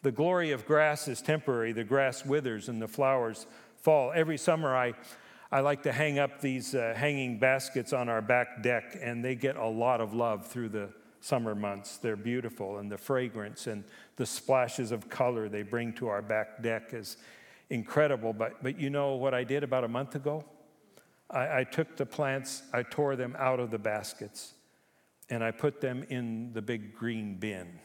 The 0.04 0.12
glory 0.12 0.52
of 0.52 0.66
grass 0.66 1.08
is 1.08 1.22
temporary. 1.22 1.74
The 1.74 1.84
grass 1.84 2.26
withers 2.26 2.70
and 2.70 2.82
the 2.82 2.88
flowers 2.88 3.46
fall. 3.78 4.12
Every 4.14 4.38
summer, 4.38 4.76
I, 4.76 4.94
I 5.52 5.60
like 5.60 5.84
to 5.84 5.92
hang 5.92 6.18
up 6.18 6.42
these 6.42 6.74
uh, 6.74 6.94
hanging 6.96 7.40
baskets 7.40 7.94
on 7.94 8.10
our 8.10 8.22
back 8.22 8.64
deck, 8.64 8.98
and 9.00 9.24
they 9.24 9.36
get 9.36 9.58
a 9.58 9.68
lot 9.68 10.02
of 10.02 10.14
love 10.14 10.48
through 10.48 10.70
the 10.70 10.90
summer 11.20 11.54
months. 11.54 11.98
They're 11.98 12.16
beautiful, 12.16 12.80
and 12.80 12.92
the 12.92 12.98
fragrance 12.98 13.68
and 13.68 13.84
the 14.16 14.26
splashes 14.26 14.92
of 14.92 15.10
color 15.10 15.50
they 15.50 15.62
bring 15.62 15.94
to 15.94 16.08
our 16.08 16.22
back 16.22 16.64
deck 16.64 16.94
is 16.94 17.18
incredible. 17.70 18.34
But, 18.34 18.64
but 18.64 18.80
you 18.80 18.90
know 18.90 19.16
what 19.16 19.34
I 19.34 19.44
did 19.44 19.64
about 19.64 19.84
a 19.84 19.88
month 19.88 20.16
ago? 20.16 20.44
I, 21.30 21.60
I 21.60 21.64
took 21.64 21.96
the 21.96 22.06
plants, 22.06 22.64
I 22.74 22.84
tore 22.84 23.16
them 23.16 23.36
out 23.38 23.60
of 23.60 23.72
the 23.72 23.78
baskets, 23.78 24.54
and 25.30 25.44
I 25.44 25.52
put 25.52 25.80
them 25.80 26.06
in 26.10 26.54
the 26.54 26.62
big 26.62 26.96
green 26.96 27.36
bin, 27.36 27.80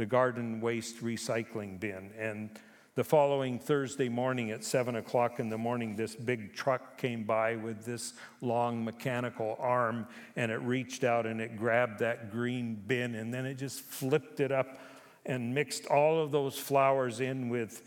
the 0.00 0.06
garden 0.06 0.62
waste 0.62 1.04
recycling 1.04 1.78
bin. 1.78 2.10
And 2.18 2.48
the 2.94 3.04
following 3.04 3.58
Thursday 3.58 4.08
morning 4.08 4.50
at 4.50 4.64
seven 4.64 4.96
o'clock 4.96 5.38
in 5.40 5.50
the 5.50 5.58
morning, 5.58 5.94
this 5.94 6.16
big 6.16 6.54
truck 6.54 6.96
came 6.96 7.24
by 7.24 7.56
with 7.56 7.84
this 7.84 8.14
long 8.40 8.82
mechanical 8.82 9.58
arm, 9.60 10.06
and 10.36 10.50
it 10.50 10.58
reached 10.62 11.04
out 11.04 11.26
and 11.26 11.38
it 11.38 11.58
grabbed 11.58 11.98
that 11.98 12.32
green 12.32 12.82
bin, 12.86 13.14
and 13.14 13.34
then 13.34 13.44
it 13.44 13.58
just 13.58 13.82
flipped 13.82 14.40
it 14.40 14.50
up 14.50 14.80
and 15.26 15.54
mixed 15.54 15.84
all 15.84 16.18
of 16.18 16.32
those 16.32 16.58
flowers 16.58 17.20
in 17.20 17.50
with 17.50 17.82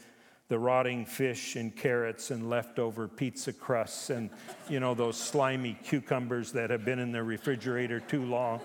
the 0.49 0.59
rotting 0.59 1.07
fish 1.07 1.55
and 1.55 1.75
carrots 1.75 2.29
and 2.29 2.47
leftover 2.47 3.07
pizza 3.07 3.51
crusts 3.51 4.11
and, 4.11 4.29
you 4.69 4.79
know, 4.79 4.93
those 4.93 5.17
slimy 5.17 5.75
cucumbers 5.83 6.51
that 6.51 6.69
have 6.69 6.85
been 6.85 6.99
in 6.99 7.11
the 7.11 7.23
refrigerator 7.23 7.99
too 7.99 8.23
long. 8.23 8.61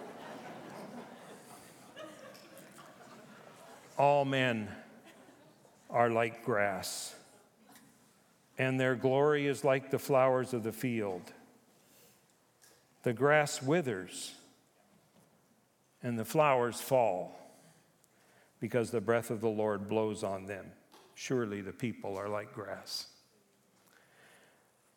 All 3.98 4.24
men 4.24 4.68
are 5.90 6.08
like 6.08 6.44
grass, 6.44 7.16
and 8.56 8.78
their 8.78 8.94
glory 8.94 9.48
is 9.48 9.64
like 9.64 9.90
the 9.90 9.98
flowers 9.98 10.54
of 10.54 10.62
the 10.62 10.72
field. 10.72 11.32
The 13.02 13.12
grass 13.12 13.60
withers, 13.60 14.34
and 16.00 16.16
the 16.16 16.24
flowers 16.24 16.80
fall 16.80 17.38
because 18.60 18.92
the 18.92 19.00
breath 19.00 19.30
of 19.30 19.40
the 19.40 19.48
Lord 19.48 19.88
blows 19.88 20.22
on 20.22 20.46
them. 20.46 20.66
Surely 21.14 21.60
the 21.60 21.72
people 21.72 22.16
are 22.16 22.28
like 22.28 22.52
grass. 22.52 23.08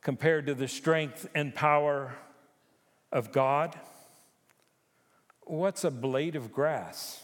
Compared 0.01 0.45
to 0.45 0.53
the 0.53 0.67
strength 0.67 1.27
and 1.33 1.55
power 1.55 2.13
of 3.11 3.31
God, 3.31 3.79
what's 5.41 5.83
a 5.83 5.91
blade 5.91 6.35
of 6.35 6.51
grass? 6.51 7.23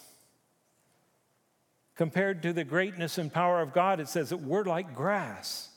Compared 1.97 2.43
to 2.43 2.53
the 2.53 2.63
greatness 2.63 3.17
and 3.17 3.33
power 3.33 3.59
of 3.59 3.73
God, 3.73 3.99
it 3.99 4.07
says 4.07 4.29
that 4.29 4.37
we're 4.37 4.63
like 4.63 4.93
grass. 4.93 5.69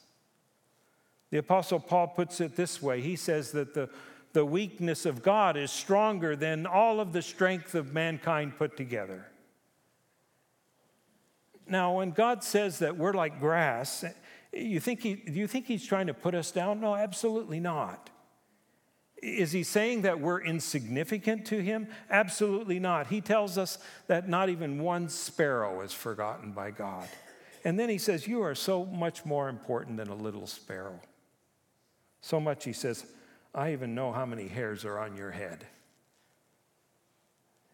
The 1.30 1.38
Apostle 1.38 1.80
Paul 1.80 2.08
puts 2.08 2.40
it 2.40 2.56
this 2.56 2.82
way 2.82 3.00
he 3.00 3.16
says 3.16 3.52
that 3.52 3.72
the, 3.72 3.88
the 4.34 4.44
weakness 4.44 5.06
of 5.06 5.22
God 5.22 5.56
is 5.56 5.70
stronger 5.70 6.36
than 6.36 6.66
all 6.66 7.00
of 7.00 7.12
the 7.12 7.22
strength 7.22 7.74
of 7.74 7.94
mankind 7.94 8.58
put 8.58 8.76
together. 8.76 9.26
Now, 11.66 11.96
when 11.96 12.10
God 12.10 12.44
says 12.44 12.80
that 12.80 12.96
we're 12.96 13.14
like 13.14 13.40
grass, 13.40 14.04
you 14.52 14.80
think 14.80 15.02
he, 15.02 15.14
do 15.14 15.32
you 15.32 15.46
think 15.46 15.66
he's 15.66 15.86
trying 15.86 16.08
to 16.08 16.14
put 16.14 16.34
us 16.34 16.50
down? 16.50 16.80
No, 16.80 16.96
absolutely 16.96 17.60
not. 17.60 18.10
Is 19.22 19.52
he 19.52 19.62
saying 19.62 20.02
that 20.02 20.20
we're 20.20 20.40
insignificant 20.40 21.46
to 21.46 21.60
him? 21.60 21.88
Absolutely 22.08 22.78
not. 22.78 23.08
He 23.08 23.20
tells 23.20 23.58
us 23.58 23.78
that 24.06 24.28
not 24.28 24.48
even 24.48 24.82
one 24.82 25.08
sparrow 25.08 25.82
is 25.82 25.92
forgotten 25.92 26.52
by 26.52 26.70
God. 26.70 27.06
And 27.64 27.78
then 27.78 27.90
he 27.90 27.98
says, 27.98 28.26
You 28.26 28.42
are 28.42 28.54
so 28.54 28.86
much 28.86 29.24
more 29.26 29.48
important 29.48 29.98
than 29.98 30.08
a 30.08 30.14
little 30.14 30.46
sparrow. 30.46 31.00
So 32.22 32.40
much, 32.40 32.64
he 32.64 32.72
says, 32.72 33.04
I 33.54 33.72
even 33.72 33.94
know 33.94 34.12
how 34.12 34.24
many 34.24 34.48
hairs 34.48 34.84
are 34.84 34.98
on 34.98 35.16
your 35.16 35.30
head. 35.30 35.66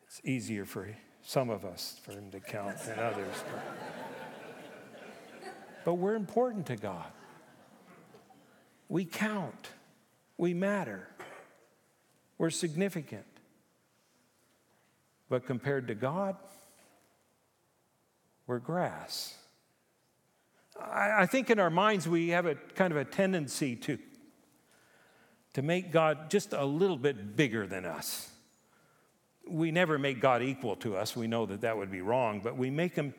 It's 0.07 0.21
easier 0.25 0.65
for 0.65 0.89
some 1.23 1.51
of 1.51 1.65
us 1.65 2.01
for 2.03 2.13
him 2.13 2.31
to 2.31 2.41
count 2.41 2.79
than 2.85 2.99
others. 2.99 3.45
But 5.85 5.95
we're 5.95 6.15
important 6.17 6.67
to 6.67 6.77
God. 6.77 7.07
We 8.89 9.05
count, 9.05 9.71
we 10.39 10.55
matter, 10.55 11.09
we're 12.39 12.51
significant. 12.51 13.27
But 15.29 15.47
compared 15.47 15.89
to 15.89 15.95
God, 15.95 16.37
we're 18.47 18.59
grass. 18.59 19.35
I, 20.81 21.23
I 21.23 21.27
think 21.27 21.51
in 21.51 21.59
our 21.59 21.71
minds 21.71 22.09
we 22.09 22.29
have 22.29 22.47
a 22.47 22.55
kind 22.55 22.93
of 22.93 22.97
a 22.97 23.05
tendency 23.05 23.75
to, 23.77 23.99
to 25.55 25.63
make 25.63 25.91
God 25.91 26.31
just 26.31 26.53
a 26.53 26.65
little 26.65 26.99
bit 26.99 27.37
bigger 27.37 27.67
than 27.67 27.85
us 27.85 28.31
we 29.49 29.71
never 29.71 29.99
make 29.99 30.21
God 30.21 30.43
equal 30.43 30.77
to 30.77 30.97
us. 30.97 31.15
We 31.17 31.27
know 31.27 31.47
that 31.47 31.61
that 31.61 31.77
would 31.77 31.91
be 31.91 32.01
wrong, 32.01 32.41
but 32.43 32.57
we 32.57 32.71
make 32.71 32.95
him, 32.95 33.15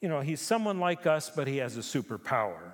you 0.00 0.08
know, 0.08 0.20
he's 0.20 0.40
someone 0.40 0.80
like 0.80 1.06
us, 1.06 1.30
but 1.30 1.46
he 1.46 1.58
has 1.58 1.76
a 1.76 1.80
superpower 1.80 2.72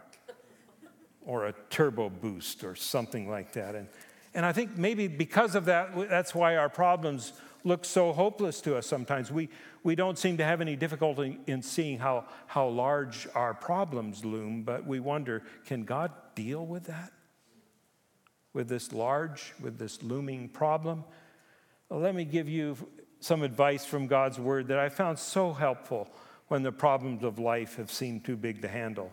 or 1.25 1.47
a 1.47 1.55
turbo 1.71 2.09
boost 2.09 2.65
or 2.65 2.75
something 2.75 3.29
like 3.29 3.53
that. 3.53 3.75
And, 3.75 3.89
and 4.35 4.47
I 4.47 4.53
think 4.53 4.77
maybe 4.79 5.09
because 5.09 5.55
of 5.55 5.67
that, 5.67 6.09
that's 6.09 6.35
why 6.35 6.57
our 6.57 6.69
problems 6.69 7.33
look 7.65 7.85
so 7.85 8.13
hopeless 8.13 8.61
to 8.63 8.77
us 8.77 8.87
sometimes. 8.87 9.31
We, 9.31 9.49
we 9.83 9.95
don't 9.95 10.19
seem 10.19 10.37
to 10.39 10.45
have 10.45 10.61
any 10.61 10.77
difficulty 10.77 11.39
in 11.47 11.63
seeing 11.63 11.99
how, 11.99 12.27
how 12.47 12.69
large 12.69 13.29
our 13.35 13.55
problems 13.55 14.25
loom, 14.25 14.63
but 14.63 14.87
we 14.87 15.01
wonder 15.01 15.43
can 15.67 15.85
God 15.85 16.13
deal 16.35 16.65
with 16.65 16.85
that? 16.85 17.13
With 18.53 18.69
this 18.69 18.93
large, 18.93 19.53
with 19.61 19.79
this 19.79 20.03
looming 20.03 20.49
problem? 20.49 21.05
Well, 21.89 22.01
let 22.01 22.15
me 22.15 22.25
give 22.25 22.49
you 22.49 22.77
some 23.21 23.43
advice 23.43 23.85
from 23.85 24.07
God's 24.07 24.39
word 24.39 24.69
that 24.69 24.79
I 24.79 24.89
found 24.89 25.19
so 25.19 25.53
helpful 25.53 26.09
when 26.49 26.63
the 26.63 26.73
problems 26.73 27.23
of 27.23 27.39
life 27.39 27.77
have 27.77 27.91
seemed 27.91 28.25
too 28.25 28.37
big 28.37 28.63
to 28.63 28.69
handle. 28.69 29.13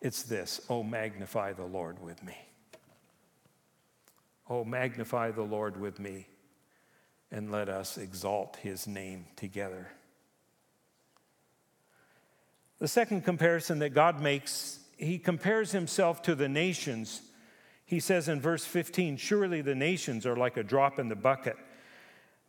It's 0.00 0.22
this 0.22 0.60
Oh, 0.68 0.82
magnify 0.82 1.54
the 1.54 1.64
Lord 1.64 2.02
with 2.02 2.22
me. 2.22 2.36
Oh, 4.48 4.64
magnify 4.64 5.30
the 5.30 5.42
Lord 5.42 5.78
with 5.80 5.98
me 5.98 6.26
and 7.30 7.50
let 7.50 7.68
us 7.68 7.98
exalt 7.98 8.56
his 8.56 8.86
name 8.86 9.26
together. 9.36 9.88
The 12.78 12.88
second 12.88 13.24
comparison 13.24 13.78
that 13.78 13.90
God 13.90 14.20
makes, 14.20 14.78
he 14.96 15.18
compares 15.18 15.72
himself 15.72 16.22
to 16.22 16.34
the 16.34 16.48
nations. 16.48 17.22
He 17.84 18.00
says 18.00 18.28
in 18.28 18.40
verse 18.40 18.64
15, 18.64 19.16
Surely 19.16 19.62
the 19.62 19.74
nations 19.74 20.26
are 20.26 20.36
like 20.36 20.56
a 20.56 20.62
drop 20.62 20.98
in 20.98 21.08
the 21.08 21.16
bucket. 21.16 21.56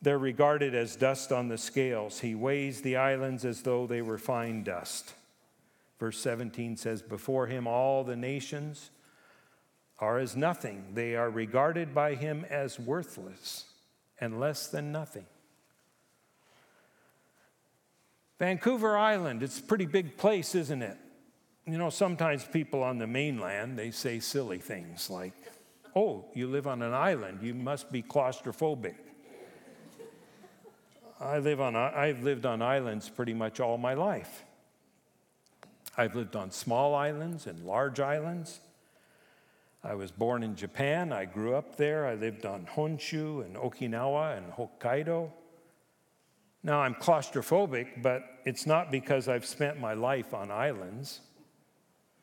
They're 0.02 0.20
regarded 0.20 0.76
as 0.76 0.96
dust 0.96 1.32
on 1.32 1.48
the 1.48 1.58
scales. 1.58 2.20
He 2.20 2.36
weighs 2.36 2.82
the 2.82 2.98
islands 2.98 3.46
as 3.46 3.62
though 3.62 3.88
they 3.88 4.02
were 4.02 4.18
fine 4.18 4.64
dust. 4.64 5.14
Verse 6.00 6.20
17 6.20 6.78
says, 6.78 7.02
Before 7.02 7.48
him 7.48 7.66
all 7.66 8.04
the 8.04 8.16
nations 8.16 8.92
are 10.00 10.20
as 10.20 10.36
nothing. 10.36 10.94
They 10.94 11.16
are 11.16 11.30
regarded 11.30 11.94
by 11.94 12.16
him 12.16 12.46
as 12.50 12.80
worthless 12.80 13.66
and 14.20 14.40
less 14.40 14.68
than 14.68 14.92
nothing. 14.92 15.26
Vancouver 18.38 18.98
Island, 18.98 19.44
it's 19.44 19.60
a 19.60 19.64
pretty 19.64 19.86
big 19.86 20.18
place, 20.18 20.56
isn't 20.56 20.82
it? 20.82 20.98
You 21.66 21.78
know, 21.78 21.90
sometimes 21.90 22.44
people 22.46 22.84
on 22.84 22.98
the 22.98 23.08
mainland, 23.08 23.80
they 23.80 23.92
say 23.92 24.20
silly 24.20 24.60
things 24.60 25.10
like, 25.10 25.34
"Oh, 25.96 26.26
you 26.34 26.48
live 26.48 26.68
on 26.68 26.82
an 26.82 26.94
island, 26.94 27.42
you 27.42 27.54
must 27.54 27.92
be 27.92 28.04
claustrophobic." 28.04 28.96
I 31.20 31.40
live 31.40 31.62
on 31.62 31.76
I've 31.76 32.24
lived 32.24 32.46
on 32.46 32.62
islands 32.62 33.10
pretty 33.10 33.34
much 33.34 33.60
all 33.62 33.78
my 33.78 33.94
life. 33.94 34.44
I've 35.98 36.14
lived 36.14 36.36
on 36.36 36.52
small 36.52 36.94
islands 36.94 37.48
and 37.48 37.66
large 37.66 38.02
islands. 38.02 38.60
I 39.86 39.94
was 39.94 40.10
born 40.10 40.42
in 40.42 40.56
Japan. 40.56 41.14
I 41.14 41.26
grew 41.26 41.54
up 41.56 41.76
there. 41.76 42.08
I 42.08 42.16
lived 42.16 42.44
on 42.44 42.66
Honshu 42.66 43.46
and 43.46 43.56
Okinawa 43.56 44.36
and 44.36 44.52
Hokkaido. 44.52 45.30
Now 46.64 46.80
I'm 46.80 46.96
claustrophobic, 46.96 48.02
but 48.02 48.24
it's 48.46 48.66
not 48.66 48.90
because 48.90 49.28
I've 49.28 49.46
spent 49.46 49.80
my 49.80 49.94
life 49.94 50.34
on 50.34 50.50
islands. 50.50 51.22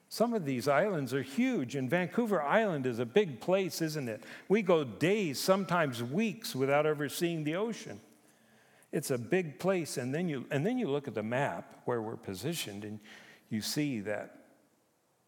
Some 0.09 0.35
of 0.35 0.45
these 0.45 0.67
islands 0.67 1.15
are 1.15 1.23
huge, 1.23 1.77
and 1.77 1.89
Vancouver 1.89 2.43
Island 2.43 2.85
is 2.85 2.99
a 2.99 3.07
big 3.07 3.41
place, 3.41 3.81
isn't 3.81 4.09
it? 4.09 4.25
We 4.49 4.63
go 4.63 4.83
days, 4.83 5.39
sometimes 5.41 6.03
weeks, 6.03 6.57
without 6.57 6.85
ever 6.85 7.09
seeing 7.09 7.45
the 7.45 7.55
ocean. 7.55 8.01
It's 8.91 9.13
a 9.13 9.19
big 9.19 9.61
place, 9.61 9.99
and 9.99 10.13
then 10.13 10.29
you, 10.29 10.47
and 10.51 10.67
then 10.67 10.79
you 10.79 10.89
look 10.89 11.07
at 11.07 11.15
the 11.15 11.23
map 11.23 11.81
where 11.85 12.03
we're 12.03 12.17
positioned, 12.17 12.83
and 12.83 12.99
you 13.51 13.63
see 13.63 14.01
that 14.01 14.37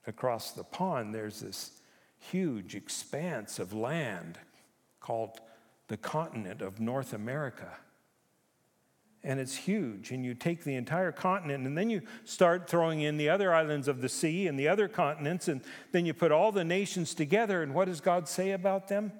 across 0.04 0.50
the 0.50 0.64
pond 0.64 1.14
there's 1.14 1.38
this 1.38 1.80
huge 2.30 2.74
expanse 2.74 3.58
of 3.58 3.72
land 3.72 4.38
called 5.00 5.40
the 5.88 5.96
continent 5.96 6.62
of 6.62 6.80
North 6.80 7.12
America. 7.12 7.76
And 9.22 9.40
it's 9.40 9.56
huge. 9.56 10.10
And 10.10 10.24
you 10.24 10.34
take 10.34 10.64
the 10.64 10.74
entire 10.74 11.12
continent, 11.12 11.66
and 11.66 11.76
then 11.76 11.88
you 11.88 12.02
start 12.24 12.68
throwing 12.68 13.00
in 13.00 13.16
the 13.16 13.30
other 13.30 13.54
islands 13.54 13.88
of 13.88 14.02
the 14.02 14.08
sea 14.08 14.46
and 14.46 14.58
the 14.58 14.68
other 14.68 14.86
continents, 14.86 15.48
and 15.48 15.62
then 15.92 16.04
you 16.04 16.12
put 16.12 16.30
all 16.30 16.52
the 16.52 16.64
nations 16.64 17.14
together. 17.14 17.62
And 17.62 17.74
what 17.74 17.86
does 17.86 18.00
God 18.00 18.28
say 18.28 18.50
about 18.52 18.88
them? 18.88 19.12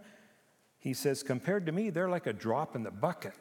He 0.79 0.93
says, 0.93 1.23
compared 1.23 1.65
to 1.67 1.73
me, 1.73 1.89
they're 1.89 2.11
like 2.11 2.27
a 2.27 2.35
drop 2.35 2.77
in 2.77 2.83
the 2.83 2.91
bucket. 2.91 3.33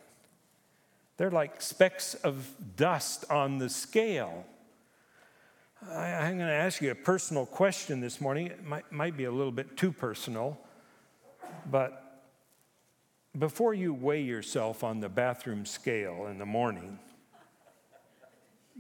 They're 1.17 1.31
like 1.31 1.61
specks 1.61 2.13
of 2.15 2.49
dust 2.77 3.25
on 3.29 3.57
the 3.57 3.69
scale. 3.69 4.45
I'm 5.91 6.37
going 6.37 6.47
to 6.47 6.53
ask 6.53 6.81
you 6.81 6.91
a 6.91 6.95
personal 6.95 7.45
question 7.45 7.99
this 7.99 8.21
morning. 8.21 8.47
It 8.47 8.63
might, 8.63 8.91
might 8.91 9.17
be 9.17 9.25
a 9.25 9.31
little 9.31 9.51
bit 9.51 9.75
too 9.75 9.91
personal, 9.91 10.57
but 11.69 12.21
before 13.37 13.73
you 13.73 13.93
weigh 13.93 14.21
yourself 14.21 14.83
on 14.83 14.99
the 14.99 15.09
bathroom 15.09 15.65
scale 15.65 16.27
in 16.27 16.37
the 16.37 16.45
morning, 16.45 16.99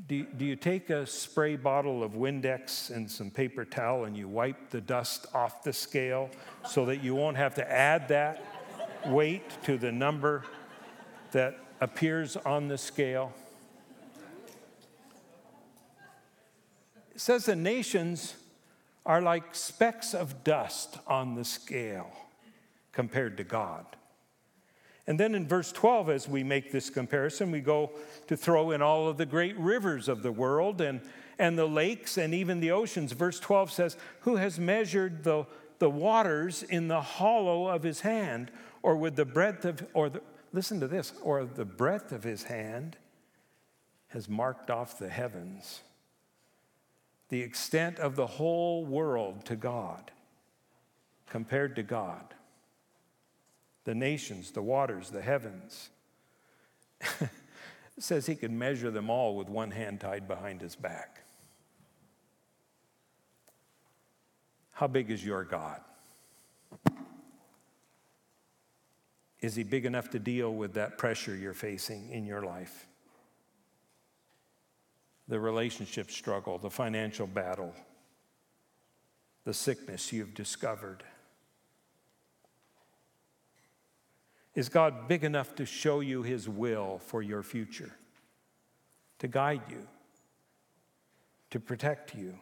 do, 0.07 0.23
do 0.23 0.45
you 0.45 0.55
take 0.55 0.89
a 0.89 1.05
spray 1.05 1.55
bottle 1.55 2.03
of 2.03 2.13
Windex 2.13 2.89
and 2.89 3.09
some 3.09 3.29
paper 3.29 3.65
towel 3.65 4.05
and 4.05 4.15
you 4.17 4.27
wipe 4.27 4.69
the 4.69 4.81
dust 4.81 5.27
off 5.33 5.63
the 5.63 5.73
scale 5.73 6.29
so 6.67 6.85
that 6.85 7.03
you 7.03 7.15
won't 7.15 7.37
have 7.37 7.53
to 7.55 7.71
add 7.71 8.07
that 8.07 8.43
weight 9.07 9.61
to 9.63 9.77
the 9.77 9.91
number 9.91 10.43
that 11.31 11.59
appears 11.81 12.37
on 12.37 12.67
the 12.67 12.77
scale? 12.77 13.33
Says 17.23 17.45
the 17.45 17.55
nations 17.55 18.35
are 19.05 19.21
like 19.21 19.55
specks 19.55 20.13
of 20.13 20.43
dust 20.43 20.97
on 21.07 21.35
the 21.35 21.45
scale 21.45 22.11
compared 22.91 23.37
to 23.37 23.45
God. 23.45 23.85
And 25.07 25.17
then 25.17 25.33
in 25.33 25.47
verse 25.47 25.71
12, 25.71 26.09
as 26.09 26.27
we 26.27 26.43
make 26.43 26.71
this 26.71 26.89
comparison, 26.89 27.49
we 27.49 27.61
go 27.61 27.91
to 28.27 28.35
throw 28.35 28.71
in 28.71 28.81
all 28.81 29.07
of 29.07 29.15
the 29.15 29.25
great 29.25 29.57
rivers 29.57 30.09
of 30.09 30.21
the 30.21 30.33
world 30.33 30.81
and, 30.81 30.99
and 31.39 31.57
the 31.57 31.65
lakes 31.65 32.17
and 32.17 32.33
even 32.33 32.59
the 32.59 32.71
oceans. 32.71 33.13
Verse 33.13 33.39
12 33.39 33.71
says, 33.71 33.97
Who 34.21 34.35
has 34.35 34.59
measured 34.59 35.23
the, 35.23 35.45
the 35.79 35.89
waters 35.89 36.61
in 36.63 36.89
the 36.89 37.01
hollow 37.01 37.67
of 37.67 37.83
his 37.83 38.01
hand, 38.01 38.51
or 38.81 38.97
with 38.97 39.15
the 39.15 39.25
breadth 39.25 39.63
of, 39.63 39.85
or 39.93 40.09
the, 40.09 40.21
listen 40.51 40.81
to 40.81 40.89
this, 40.89 41.13
or 41.21 41.45
the 41.45 41.65
breadth 41.65 42.11
of 42.11 42.23
his 42.23 42.43
hand 42.43 42.97
has 44.09 44.27
marked 44.27 44.69
off 44.69 44.99
the 44.99 45.09
heavens 45.09 45.83
the 47.33 47.41
extent 47.41 47.97
of 47.97 48.15
the 48.15 48.27
whole 48.27 48.85
world 48.85 49.43
to 49.43 49.55
God, 49.55 50.11
compared 51.25 51.75
to 51.77 51.81
God. 51.81 52.35
The 53.85 53.95
nations, 53.95 54.51
the 54.51 54.61
waters, 54.61 55.09
the 55.09 55.23
heavens. 55.23 55.89
says 57.97 58.27
he 58.27 58.35
could 58.35 58.51
measure 58.51 58.91
them 58.91 59.09
all 59.09 59.35
with 59.35 59.49
one 59.49 59.71
hand 59.71 59.99
tied 59.99 60.27
behind 60.27 60.61
his 60.61 60.75
back. 60.75 61.23
How 64.73 64.85
big 64.85 65.09
is 65.09 65.25
your 65.25 65.43
God? 65.43 65.81
Is 69.41 69.55
he 69.55 69.63
big 69.63 69.87
enough 69.87 70.11
to 70.11 70.19
deal 70.19 70.53
with 70.53 70.75
that 70.75 70.99
pressure 70.99 71.35
you're 71.35 71.55
facing 71.55 72.11
in 72.11 72.27
your 72.27 72.43
life? 72.43 72.85
The 75.27 75.39
relationship 75.39 76.11
struggle, 76.11 76.57
the 76.57 76.69
financial 76.69 77.27
battle, 77.27 77.73
the 79.45 79.53
sickness 79.53 80.11
you've 80.11 80.33
discovered? 80.33 81.03
Is 84.55 84.69
God 84.69 85.07
big 85.07 85.23
enough 85.23 85.55
to 85.55 85.65
show 85.65 85.99
you 86.01 86.21
His 86.21 86.47
will 86.47 86.99
for 86.99 87.21
your 87.21 87.41
future, 87.41 87.91
to 89.19 89.27
guide 89.27 89.61
you, 89.69 89.87
to 91.49 91.59
protect 91.59 92.13
you, 92.13 92.37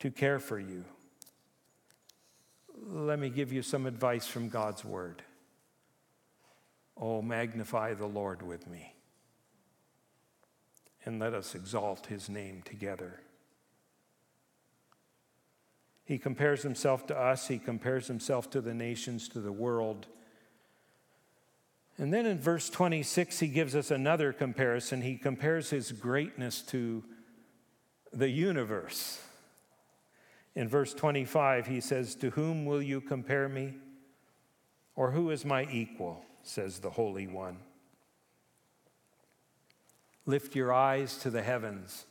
to 0.00 0.10
care 0.10 0.40
for 0.40 0.58
you? 0.58 0.84
Let 2.86 3.18
me 3.18 3.28
give 3.28 3.52
you 3.52 3.62
some 3.62 3.86
advice 3.86 4.26
from 4.26 4.48
God's 4.48 4.84
Word. 4.84 5.22
Oh, 6.96 7.22
magnify 7.22 7.94
the 7.94 8.06
Lord 8.06 8.42
with 8.42 8.66
me 8.66 8.94
and 11.04 11.18
let 11.18 11.34
us 11.34 11.54
exalt 11.54 12.06
his 12.06 12.28
name 12.28 12.62
together. 12.62 13.20
He 16.04 16.18
compares 16.18 16.62
himself 16.62 17.06
to 17.08 17.18
us, 17.18 17.48
he 17.48 17.58
compares 17.58 18.06
himself 18.06 18.48
to 18.50 18.60
the 18.60 18.74
nations, 18.74 19.28
to 19.28 19.40
the 19.40 19.52
world. 19.52 20.06
And 21.98 22.14
then 22.14 22.26
in 22.26 22.38
verse 22.38 22.70
26, 22.70 23.40
he 23.40 23.48
gives 23.48 23.74
us 23.74 23.90
another 23.90 24.32
comparison. 24.32 25.02
He 25.02 25.16
compares 25.16 25.68
his 25.70 25.92
greatness 25.92 26.62
to 26.62 27.04
the 28.12 28.28
universe. 28.28 29.20
In 30.54 30.68
verse 30.68 30.94
25, 30.94 31.66
he 31.66 31.80
says, 31.80 32.14
To 32.16 32.30
whom 32.30 32.64
will 32.64 32.82
you 32.82 33.00
compare 33.00 33.48
me? 33.48 33.74
Or 34.96 35.10
who 35.10 35.30
is 35.30 35.44
my 35.44 35.68
equal? 35.70 36.24
says 36.42 36.78
the 36.78 36.90
Holy 36.90 37.26
One. 37.26 37.58
Lift 40.28 40.54
your 40.54 40.72
eyes 40.72 41.16
to 41.18 41.30
the 41.30 41.42
heavens, 41.42 42.04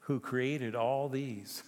who 0.00 0.20
created 0.20 0.76
all 0.76 1.08
these. 1.08 1.62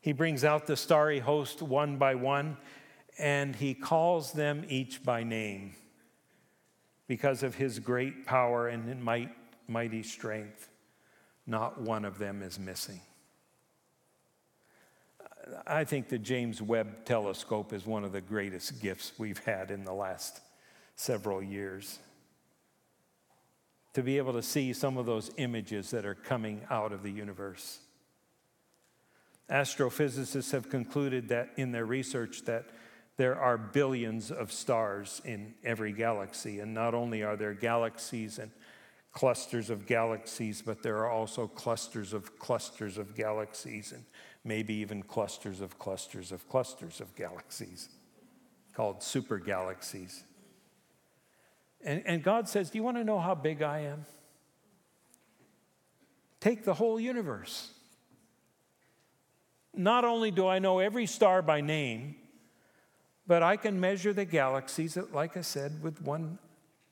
He 0.00 0.12
brings 0.12 0.44
out 0.44 0.66
the 0.66 0.76
starry 0.76 1.18
host 1.18 1.60
one 1.60 1.96
by 1.96 2.14
one, 2.14 2.56
and 3.18 3.56
he 3.56 3.74
calls 3.74 4.32
them 4.32 4.64
each 4.68 5.02
by 5.04 5.24
name. 5.24 5.74
because 7.08 7.42
of 7.42 7.56
his 7.56 7.80
great 7.80 8.26
power 8.26 8.68
and 8.68 9.02
might, 9.02 9.30
mighty 9.66 10.02
strength. 10.02 10.68
Not 11.46 11.80
one 11.80 12.04
of 12.04 12.18
them 12.18 12.42
is 12.42 12.58
missing. 12.58 13.00
I 15.66 15.84
think 15.84 16.10
the 16.10 16.18
James 16.18 16.60
Webb 16.60 17.06
telescope 17.06 17.72
is 17.72 17.86
one 17.86 18.04
of 18.04 18.12
the 18.12 18.20
greatest 18.20 18.82
gifts 18.82 19.12
we've 19.18 19.38
had 19.38 19.70
in 19.70 19.84
the 19.84 19.94
last 19.94 20.40
several 20.94 21.42
years. 21.42 21.98
To 23.98 24.04
be 24.04 24.18
able 24.18 24.34
to 24.34 24.44
see 24.44 24.72
some 24.74 24.96
of 24.96 25.06
those 25.06 25.32
images 25.38 25.90
that 25.90 26.06
are 26.06 26.14
coming 26.14 26.64
out 26.70 26.92
of 26.92 27.02
the 27.02 27.10
universe. 27.10 27.80
Astrophysicists 29.50 30.52
have 30.52 30.70
concluded 30.70 31.30
that 31.30 31.50
in 31.56 31.72
their 31.72 31.84
research 31.84 32.42
that 32.44 32.66
there 33.16 33.34
are 33.34 33.58
billions 33.58 34.30
of 34.30 34.52
stars 34.52 35.20
in 35.24 35.52
every 35.64 35.90
galaxy. 35.90 36.60
And 36.60 36.72
not 36.72 36.94
only 36.94 37.24
are 37.24 37.34
there 37.34 37.54
galaxies 37.54 38.38
and 38.38 38.52
clusters 39.10 39.68
of 39.68 39.84
galaxies, 39.84 40.62
but 40.62 40.80
there 40.80 40.98
are 40.98 41.10
also 41.10 41.48
clusters 41.48 42.12
of 42.12 42.38
clusters 42.38 42.98
of 42.98 43.16
galaxies, 43.16 43.90
and 43.90 44.04
maybe 44.44 44.74
even 44.74 45.02
clusters 45.02 45.60
of 45.60 45.76
clusters 45.80 46.30
of 46.30 46.48
clusters 46.48 47.00
of 47.00 47.12
galaxies 47.16 47.88
called 48.74 49.02
super 49.02 49.38
galaxies. 49.38 50.22
And, 51.84 52.02
and 52.06 52.22
God 52.22 52.48
says, 52.48 52.70
Do 52.70 52.78
you 52.78 52.84
want 52.84 52.96
to 52.96 53.04
know 53.04 53.18
how 53.18 53.34
big 53.34 53.62
I 53.62 53.80
am? 53.80 54.04
Take 56.40 56.64
the 56.64 56.74
whole 56.74 57.00
universe. 57.00 57.72
Not 59.74 60.04
only 60.04 60.30
do 60.30 60.46
I 60.46 60.58
know 60.58 60.78
every 60.78 61.06
star 61.06 61.42
by 61.42 61.60
name, 61.60 62.16
but 63.26 63.42
I 63.42 63.56
can 63.56 63.78
measure 63.78 64.12
the 64.12 64.24
galaxies, 64.24 64.96
like 65.12 65.36
I 65.36 65.42
said, 65.42 65.82
with 65.82 66.00
one 66.02 66.38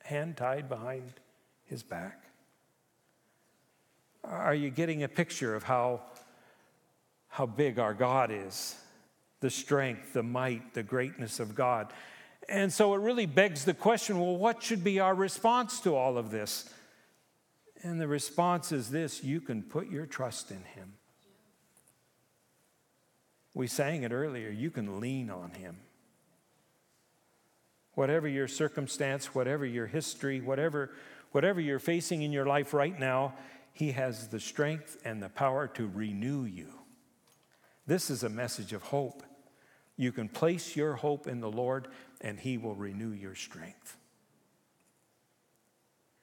hand 0.05 0.37
tied 0.37 0.69
behind 0.69 1.15
his 1.65 1.83
back. 1.83 2.25
Are 4.23 4.55
you 4.55 4.71
getting 4.71 5.03
a 5.03 5.09
picture 5.09 5.55
of 5.55 5.63
how, 5.63 6.03
how 7.29 7.47
big 7.47 7.79
our 7.79 7.95
God 7.95 8.31
is? 8.31 8.77
The 9.41 9.51
strength, 9.51 10.13
the 10.13 10.23
might, 10.23 10.75
the 10.75 10.83
greatness 10.83 11.41
of 11.41 11.55
God. 11.55 11.93
And 12.49 12.73
so 12.73 12.95
it 12.95 12.99
really 12.99 13.27
begs 13.27 13.65
the 13.65 13.75
question 13.75 14.21
well, 14.21 14.37
what 14.37 14.63
should 14.63 14.85
be 14.85 15.01
our 15.01 15.15
response 15.15 15.81
to 15.81 15.95
all 15.95 16.17
of 16.17 16.31
this? 16.31 16.73
And 17.83 18.01
the 18.01 18.09
response 18.09 18.73
is 18.73 18.91
this 18.91 19.23
you 19.23 19.41
can 19.41 19.63
put 19.63 19.89
your 19.91 20.07
trust 20.07 20.51
in 20.51 20.63
Him. 20.75 20.95
We 23.55 23.67
sang 23.67 24.03
it 24.03 24.13
earlier 24.13 24.51
you 24.51 24.71
can 24.71 25.01
lean 25.01 25.31
on 25.31 25.51
Him 25.51 25.79
whatever 27.97 28.29
your 28.29 28.47
circumstance, 28.47 29.35
whatever 29.35 29.67
your 29.67 29.87
history, 29.87 30.41
whatever, 30.41 30.91
whatever 31.33 31.61
you're 31.61 31.79
facing 31.79 32.23
in 32.23 32.31
your 32.31 32.47
life 32.47 32.73
right 32.73 33.01
now, 33.01 33.35
He 33.73 33.93
has 33.93 34.29
the 34.29 34.39
strength 34.39 34.99
and 35.05 35.21
the 35.21 35.31
power 35.31 35.67
to 35.69 35.89
renew 35.89 36.45
you. 36.45 36.69
This 37.87 38.11
is 38.11 38.23
a 38.23 38.29
message 38.29 38.73
of 38.73 38.83
hope. 38.83 39.23
You 39.97 40.13
can 40.13 40.29
place 40.29 40.77
your 40.77 40.95
hope 40.95 41.27
in 41.27 41.41
the 41.41 41.51
Lord, 41.51 41.89
and 42.21 42.39
He 42.39 42.59
will 42.59 42.75
renew 42.75 43.13
your 43.13 43.35
strength. 43.35 43.97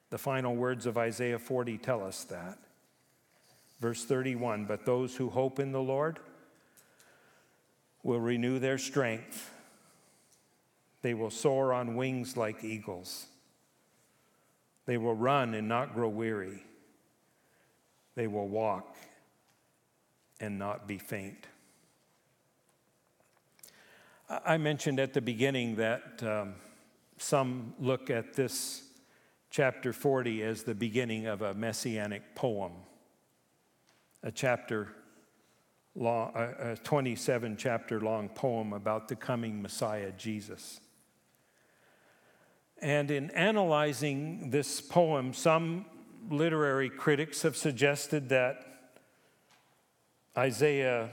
The 0.10 0.18
final 0.18 0.56
words 0.56 0.86
of 0.86 0.98
Isaiah 0.98 1.40
40 1.40 1.78
tell 1.80 2.04
us 2.04 2.24
that. 2.26 2.60
Verse 3.80 4.06
31 4.06 4.66
But 4.66 4.86
those 4.86 5.16
who 5.16 5.30
hope 5.30 5.60
in 5.60 5.72
the 5.72 5.82
Lord 5.82 6.20
will 8.04 8.20
renew 8.20 8.60
their 8.60 8.78
strength. 8.78 9.50
They 11.02 11.14
will 11.14 11.30
soar 11.30 11.74
on 11.74 11.96
wings 11.96 12.38
like 12.38 12.64
eagles. 12.64 13.26
They 14.86 14.98
will 14.98 15.16
run 15.16 15.54
and 15.54 15.68
not 15.68 15.94
grow 15.94 16.10
weary. 16.10 16.64
They 18.16 18.28
will 18.28 18.48
walk 18.48 18.96
and 20.40 20.60
not 20.60 20.88
be 20.88 20.98
faint. 20.98 21.48
I 24.30 24.58
mentioned 24.58 25.00
at 25.00 25.14
the 25.14 25.22
beginning 25.22 25.76
that 25.76 26.24
um, 26.24 26.56
some 27.18 27.74
look 27.80 28.10
at 28.10 28.34
this 28.34 28.84
chapter 29.50 29.94
40 29.94 30.44
as 30.44 30.64
the 30.64 30.74
beginning 30.74 31.28
of 31.28 31.42
a 31.42 31.54
messianic 31.54 32.36
poem, 32.36 32.72
a 34.24 34.32
chapter 34.32 34.90
long, 35.96 36.32
a 36.36 36.78
27 36.84 37.58
chapter 37.58 38.00
long 38.00 38.30
poem 38.30 38.74
about 38.74 39.08
the 39.08 39.16
coming 39.16 39.62
Messiah, 39.62 40.12
Jesus. 40.18 40.80
And 42.82 43.12
in 43.12 43.30
analyzing 43.32 44.50
this 44.50 44.82
poem, 44.82 45.34
some 45.34 45.86
literary 46.30 46.90
critics 46.90 47.42
have 47.44 47.56
suggested 47.56 48.30
that 48.30 48.66
Isaiah, 50.38 51.10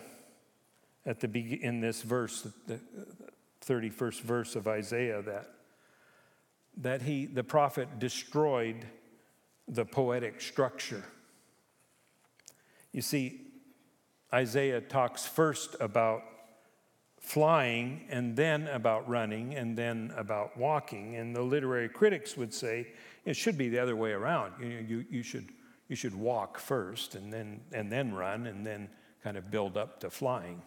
at 1.06 1.20
the 1.20 1.28
be- 1.28 1.62
in 1.62 1.80
this 1.80 2.02
verse, 2.02 2.46
the 2.66 2.80
31st 3.64 4.20
verse 4.20 4.56
of 4.56 4.68
Isaiah, 4.68 5.22
that, 5.22 5.50
that 6.76 7.02
he, 7.02 7.26
the 7.26 7.44
prophet 7.44 7.98
destroyed 7.98 8.86
the 9.68 9.84
poetic 9.84 10.40
structure. 10.40 11.04
You 12.92 13.02
see, 13.02 13.40
Isaiah 14.32 14.80
talks 14.80 15.26
first 15.26 15.76
about 15.80 16.22
flying 17.20 18.06
and 18.08 18.34
then 18.34 18.66
about 18.68 19.08
running 19.08 19.54
and 19.54 19.76
then 19.76 20.12
about 20.16 20.56
walking. 20.56 21.16
And 21.16 21.36
the 21.36 21.42
literary 21.42 21.88
critics 21.88 22.36
would 22.36 22.52
say 22.52 22.88
it 23.24 23.36
should 23.36 23.58
be 23.58 23.68
the 23.68 23.78
other 23.78 23.94
way 23.94 24.12
around. 24.12 24.54
You, 24.60 24.84
you, 24.88 25.04
you, 25.10 25.22
should, 25.22 25.48
you 25.88 25.96
should 25.96 26.14
walk 26.14 26.58
first 26.58 27.14
and 27.14 27.32
then, 27.32 27.60
and 27.72 27.92
then 27.92 28.14
run 28.14 28.46
and 28.46 28.66
then 28.66 28.88
kind 29.22 29.36
of 29.36 29.50
build 29.50 29.76
up 29.76 30.00
to 30.00 30.10
flying. 30.10 30.62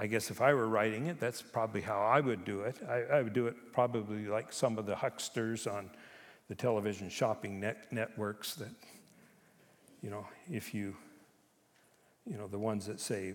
I 0.00 0.06
guess 0.06 0.30
if 0.30 0.40
I 0.40 0.54
were 0.54 0.68
writing 0.68 1.08
it, 1.08 1.18
that's 1.18 1.42
probably 1.42 1.80
how 1.80 2.00
I 2.00 2.20
would 2.20 2.44
do 2.44 2.60
it. 2.60 2.76
I, 2.88 3.16
I 3.16 3.22
would 3.22 3.32
do 3.32 3.48
it 3.48 3.56
probably 3.72 4.26
like 4.26 4.52
some 4.52 4.78
of 4.78 4.86
the 4.86 4.94
hucksters 4.94 5.66
on 5.66 5.90
the 6.48 6.54
television 6.54 7.08
shopping 7.08 7.58
net, 7.58 7.88
networks 7.90 8.54
that, 8.54 8.70
you 10.00 10.10
know, 10.10 10.24
if 10.48 10.72
you, 10.72 10.96
you 12.24 12.38
know, 12.38 12.46
the 12.46 12.58
ones 12.58 12.86
that 12.86 13.00
say, 13.00 13.34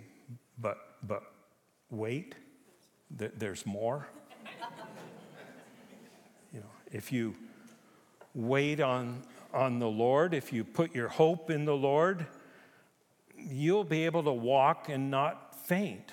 but, 0.57 0.77
but 1.05 1.23
wait, 1.91 2.35
there's 3.11 3.65
more. 3.65 4.07
you 6.53 6.61
know, 6.61 6.71
if 6.93 7.11
you 7.11 7.35
wait 8.33 8.79
on, 8.79 9.21
on 9.53 9.79
the 9.79 9.89
Lord, 9.89 10.33
if 10.33 10.53
you 10.53 10.63
put 10.63 10.95
your 10.95 11.09
hope 11.09 11.51
in 11.51 11.65
the 11.65 11.75
Lord, 11.75 12.25
you'll 13.37 13.83
be 13.83 14.05
able 14.05 14.23
to 14.23 14.31
walk 14.31 14.87
and 14.87 15.11
not 15.11 15.53
faint. 15.65 16.09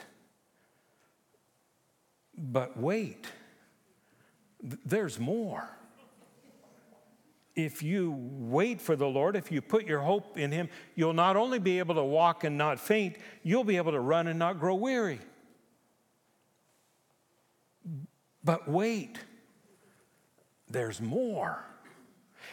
But 2.40 2.78
wait, 2.78 3.26
there's 4.62 5.20
more. 5.20 5.68
If 7.54 7.82
you 7.82 8.14
wait 8.16 8.80
for 8.80 8.96
the 8.96 9.06
Lord, 9.06 9.36
if 9.36 9.52
you 9.52 9.60
put 9.60 9.86
your 9.86 10.00
hope 10.00 10.38
in 10.38 10.50
Him, 10.50 10.70
you'll 10.94 11.12
not 11.12 11.36
only 11.36 11.58
be 11.58 11.78
able 11.78 11.96
to 11.96 12.02
walk 12.02 12.44
and 12.44 12.56
not 12.56 12.80
faint, 12.80 13.16
you'll 13.42 13.64
be 13.64 13.76
able 13.76 13.92
to 13.92 14.00
run 14.00 14.26
and 14.26 14.38
not 14.38 14.58
grow 14.58 14.74
weary. 14.74 15.20
But 18.42 18.66
wait, 18.66 19.18
there's 20.70 21.00
more. 21.00 21.62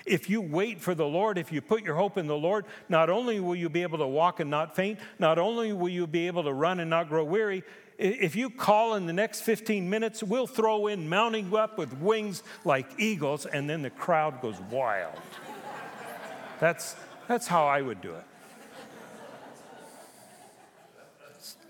If 0.06 0.30
you 0.30 0.41
wait 0.41 0.82
for 0.82 0.93
the 0.93 1.06
Lord, 1.06 1.38
if 1.38 1.52
you 1.52 1.62
put 1.62 1.84
your 1.84 1.95
hope 1.95 2.17
in 2.17 2.28
the 2.28 2.36
Lord, 2.36 2.65
not 2.89 3.10
only 3.10 3.39
will 3.39 3.56
you 3.56 3.69
be 3.69 3.84
able 3.84 4.00
to 4.00 4.08
walk 4.08 4.41
and 4.41 4.50
not 4.50 4.76
faint, 4.76 5.00
not 5.17 5.39
only 5.39 5.71
will 5.71 5.89
you 5.89 6.08
be 6.08 6.28
able 6.28 6.43
to 6.43 6.52
run 6.52 6.82
and 6.82 6.89
not 6.89 7.08
grow 7.08 7.23
weary, 7.23 7.63
if 7.98 8.36
you 8.36 8.50
call 8.50 8.94
in 8.96 9.08
the 9.08 9.14
next 9.14 9.42
15 9.42 9.90
minutes, 9.90 10.22
we'll 10.22 10.48
throw 10.48 10.88
in 10.88 11.10
mounting 11.10 11.56
up 11.56 11.78
with 11.78 11.94
wings 12.00 12.44
like 12.64 12.88
eagles, 13.00 13.46
and 13.46 13.70
then 13.70 13.82
the 13.82 13.90
crowd 13.90 14.42
goes 14.42 14.60
wild. 14.70 15.20
that's, 16.60 16.96
that's 17.28 17.48
how 17.48 17.66
I 17.66 17.82
would 17.82 18.02
do 18.02 18.12
it. 18.12 18.24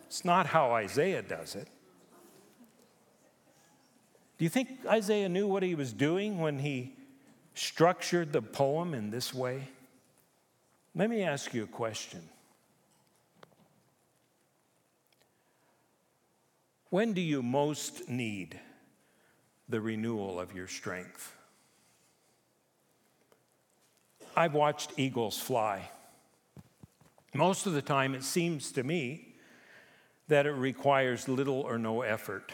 It's 0.07 0.25
not 0.25 0.47
how 0.47 0.71
Isaiah 0.71 1.21
does 1.21 1.55
it. 1.55 1.67
Do 4.37 4.43
you 4.43 4.49
think 4.49 4.69
Isaiah 4.85 5.29
knew 5.29 5.47
what 5.47 5.63
he 5.63 5.75
was 5.75 5.93
doing 5.93 6.39
when 6.39 6.59
he 6.59 6.95
structured 7.55 8.33
the 8.33 8.41
poem 8.41 8.93
in 8.93 9.09
this 9.09 9.33
way? 9.33 9.67
Let 10.93 11.09
me 11.09 11.23
ask 11.23 11.53
you 11.53 11.63
a 11.63 11.67
question. 11.67 12.21
When 16.89 17.13
do 17.13 17.21
you 17.21 17.43
most 17.43 18.07
need 18.07 18.59
the 19.67 19.81
renewal 19.81 20.39
of 20.39 20.55
your 20.55 20.67
strength? 20.67 21.35
I've 24.35 24.53
watched 24.53 24.93
eagles 24.97 25.37
fly. 25.37 25.89
Most 27.33 27.65
of 27.65 27.73
the 27.73 27.81
time, 27.81 28.15
it 28.15 28.23
seems 28.23 28.71
to 28.73 28.83
me 28.83 29.35
that 30.27 30.45
it 30.45 30.51
requires 30.51 31.27
little 31.27 31.61
or 31.61 31.77
no 31.77 32.01
effort. 32.01 32.53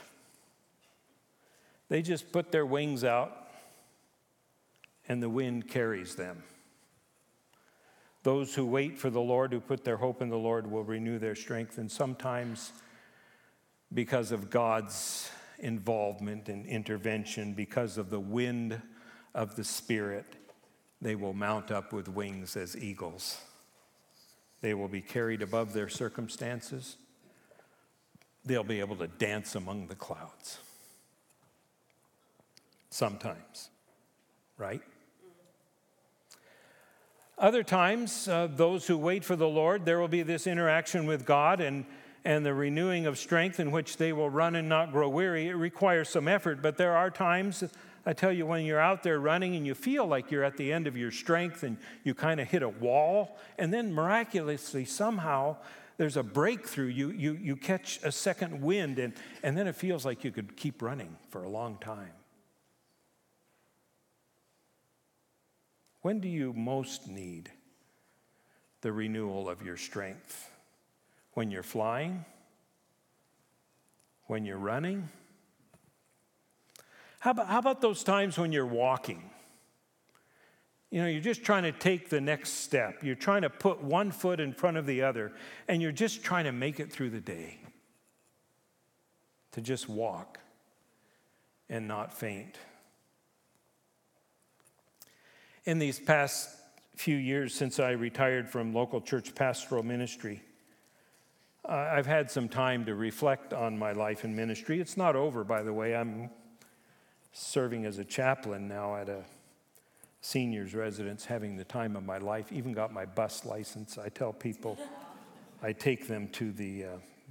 They 1.90 2.02
just 2.02 2.32
put 2.32 2.52
their 2.52 2.66
wings 2.66 3.04
out 3.04 3.48
and 5.08 5.22
the 5.22 5.30
wind 5.30 5.68
carries 5.68 6.16
them. 6.16 6.44
Those 8.24 8.56
who 8.56 8.66
wait 8.66 8.98
for 8.98 9.10
the 9.10 9.22
Lord, 9.22 9.52
who 9.52 9.60
put 9.60 9.84
their 9.84 9.98
hope 9.98 10.22
in 10.22 10.30
the 10.30 10.38
Lord, 10.38 10.72
will 10.72 10.84
renew 10.84 11.20
their 11.20 11.36
strength. 11.36 11.78
And 11.78 11.92
sometimes, 11.92 12.72
because 13.94 14.32
of 14.32 14.50
God's 14.50 15.30
involvement 15.60 16.50
and 16.50 16.66
intervention, 16.66 17.54
because 17.54 17.98
of 17.98 18.10
the 18.10 18.20
wind 18.20 18.82
of 19.34 19.56
the 19.56 19.64
Spirit, 19.64 20.26
they 21.02 21.16
will 21.16 21.34
mount 21.34 21.72
up 21.72 21.94
with 21.94 22.08
wings 22.08 22.56
as 22.56 22.76
eagles. 22.78 23.40
They 24.62 24.74
will 24.74 24.88
be 24.88 25.02
carried 25.02 25.42
above 25.42 25.74
their 25.74 25.90
circumstances. 25.90 26.98
They'll 28.46 28.64
be 28.64 28.80
able 28.80 28.96
to 28.98 29.08
dance 29.08 29.56
among 29.56 29.88
the 29.88 29.96
clouds. 29.96 30.60
Sometimes, 32.90 33.70
right? 34.58 34.82
Other 37.38 37.64
times, 37.64 38.28
uh, 38.28 38.48
those 38.50 38.88
who 38.88 38.98
wait 38.98 39.26
for 39.26 39.36
the 39.36 39.48
Lord, 39.48 39.86
there 39.86 40.00
will 40.00 40.08
be 40.08 40.22
this 40.22 40.46
interaction 40.48 41.06
with 41.06 41.26
God 41.26 41.60
and, 41.60 41.86
and 42.26 42.46
the 42.46 42.54
renewing 42.54 43.06
of 43.06 43.18
strength 43.18 43.60
in 43.60 43.72
which 43.72 43.98
they 43.98 44.14
will 44.14 44.30
run 44.30 44.56
and 44.56 44.70
not 44.70 44.92
grow 44.92 45.10
weary. 45.10 45.48
It 45.48 45.56
requires 45.56 46.10
some 46.10 46.28
effort, 46.28 46.62
but 46.62 46.78
there 46.78 46.96
are 46.96 47.10
times, 47.10 47.64
I 48.06 48.14
tell 48.14 48.32
you, 48.32 48.46
when 48.46 48.66
you're 48.66 48.80
out 48.80 49.04
there 49.04 49.20
running 49.20 49.56
and 49.56 49.66
you 49.66 49.76
feel 49.76 50.06
like 50.06 50.32
you're 50.32 50.44
at 50.44 50.58
the 50.58 50.72
end 50.72 50.88
of 50.88 50.96
your 50.96 51.12
strength 51.12 51.64
and 51.64 51.78
you 52.04 52.14
kind 52.14 52.40
of 52.40 52.48
hit 52.48 52.64
a 52.64 52.70
wall, 52.70 53.38
and 53.58 53.74
then 53.74 53.94
miraculously, 53.94 54.86
somehow, 54.86 55.58
there's 55.98 56.18
a 56.18 56.24
breakthrough. 56.24 56.88
You, 56.88 57.10
you, 57.12 57.34
you 57.34 57.56
catch 57.56 58.00
a 58.04 58.12
second 58.12 58.62
wind, 58.62 59.00
and, 59.00 59.14
and 59.44 59.58
then 59.58 59.68
it 59.68 59.76
feels 59.76 60.06
like 60.06 60.24
you 60.24 60.32
could 60.32 60.56
keep 60.56 60.82
running 60.82 61.18
for 61.30 61.44
a 61.44 61.50
long 61.50 61.78
time. 61.80 62.14
When 66.02 66.20
do 66.20 66.28
you 66.28 66.54
most 66.54 67.08
need 67.08 67.52
the 68.82 68.92
renewal 68.92 69.50
of 69.50 69.62
your 69.62 69.78
strength? 69.78 70.53
When 71.34 71.52
you're 71.52 71.64
flying? 71.64 72.26
When 74.28 74.46
you're 74.46 74.58
running? 74.58 75.10
How 77.20 77.32
about, 77.32 77.48
how 77.48 77.60
about 77.60 77.82
those 77.82 78.04
times 78.04 78.38
when 78.38 78.52
you're 78.52 78.66
walking? 78.66 79.30
You 80.92 81.02
know, 81.02 81.08
you're 81.08 81.22
just 81.22 81.44
trying 81.44 81.64
to 81.64 81.72
take 81.72 82.10
the 82.10 82.22
next 82.22 82.52
step. 82.52 83.02
You're 83.02 83.16
trying 83.16 83.42
to 83.42 83.50
put 83.50 83.82
one 83.82 84.12
foot 84.12 84.40
in 84.40 84.54
front 84.54 84.78
of 84.78 84.86
the 84.86 85.02
other, 85.02 85.32
and 85.68 85.82
you're 85.82 85.92
just 85.92 86.24
trying 86.24 86.44
to 86.46 86.52
make 86.52 86.80
it 86.80 86.92
through 86.92 87.10
the 87.10 87.20
day. 87.20 87.58
To 89.54 89.62
just 89.62 89.90
walk 89.90 90.40
and 91.70 91.88
not 91.88 92.14
faint. 92.14 92.58
In 95.66 95.80
these 95.80 96.00
past 96.00 96.50
few 96.96 97.16
years 97.16 97.56
since 97.56 97.80
I 97.80 97.92
retired 97.92 98.50
from 98.50 98.74
local 98.74 99.02
church 99.02 99.34
pastoral 99.34 99.82
ministry, 99.82 100.44
uh, 101.68 101.72
I've 101.72 102.06
had 102.06 102.30
some 102.30 102.50
time 102.50 102.86
to 102.86 102.96
reflect 102.96 103.54
on 103.54 103.78
my 103.78 103.94
life 103.94 104.26
in 104.26 104.36
ministry. 104.36 104.82
It's 104.82 104.98
not 104.98 105.16
over, 105.16 105.44
by 105.44 105.64
the 105.64 105.72
way. 105.72 105.96
I'm 105.96 106.30
serving 107.32 107.86
as 107.86 108.00
a 108.00 108.06
chaplain 108.06 108.68
now 108.68 108.96
at 108.96 109.08
a 109.08 109.24
seniors 110.20 110.76
residence, 110.76 111.26
having 111.26 111.56
the 111.56 111.64
time 111.64 111.96
of 111.96 112.04
my 112.04 112.18
life. 112.18 112.52
Even 112.52 112.74
got 112.74 112.94
my 112.94 113.06
bus 113.06 113.46
license. 113.46 113.98
I 113.98 114.10
tell 114.10 114.34
people 114.34 114.78
I 115.62 115.72
take 115.72 116.08
them 116.08 116.28
to 116.30 116.52
the 116.52 116.84
uh, 116.84 116.88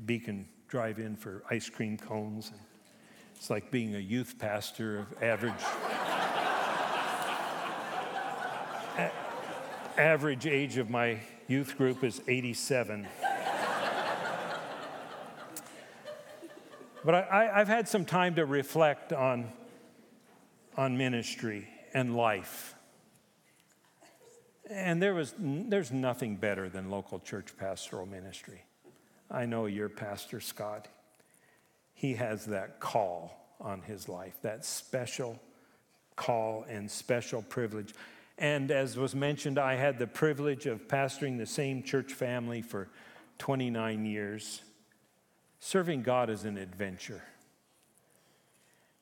Beacon 0.07 0.49
Drive 0.69 0.99
In 0.99 1.17
for 1.17 1.43
ice 1.51 1.69
cream 1.69 1.99
cones. 1.99 2.51
And 2.51 2.61
it's 3.37 3.51
like 3.51 3.71
being 3.71 3.97
a 3.97 3.99
youth 3.99 4.37
pastor 4.39 5.01
of 5.01 5.23
average. 5.23 5.53
average 9.99 10.47
age 10.47 10.79
of 10.79 10.89
my 10.89 11.21
youth 11.49 11.77
group 11.77 12.03
is 12.03 12.23
87. 12.27 13.07
But 17.05 17.15
I, 17.15 17.59
have 17.59 17.69
had 17.69 17.89
some 17.89 18.05
time 18.05 18.37
to 18.37 18.47
reflect 18.47 19.13
on, 19.13 19.51
on 20.77 20.97
ministry 20.97 21.69
and 21.95 22.17
life. 22.17 22.75
And 24.71 25.03
there 25.03 25.15
was, 25.15 25.35
there's 25.39 25.93
nothing 25.93 26.37
better 26.37 26.69
than 26.69 26.91
local 26.91 27.19
church 27.19 27.57
pastoral 27.59 28.07
ministry. 28.07 28.63
I 29.31 29.47
know 29.47 29.67
your 29.67 29.89
pastor, 29.89 30.41
Scott. 30.41 30.89
He 31.95 32.15
has 32.15 32.47
that 32.47 32.81
call 32.81 33.57
on 33.61 33.83
his 33.83 34.09
life, 34.09 34.35
that 34.43 34.65
special 34.65 35.39
call 36.17 36.65
and 36.69 36.91
special 36.91 37.43
privilege. 37.43 37.95
And 38.39 38.71
as 38.71 38.97
was 38.97 39.15
mentioned, 39.15 39.59
I 39.59 39.75
had 39.75 39.99
the 39.99 40.07
privilege 40.07 40.67
of 40.67 40.89
pastoring 40.89 41.39
the 41.39 41.47
same 41.47 41.83
church 41.83 42.13
family 42.13 42.63
for 42.63 42.89
29 43.39 44.05
years. 44.05 44.63
Serving 45.65 46.03
God 46.03 46.29
is 46.29 46.43
an 46.43 46.59
adventure. 46.59 47.23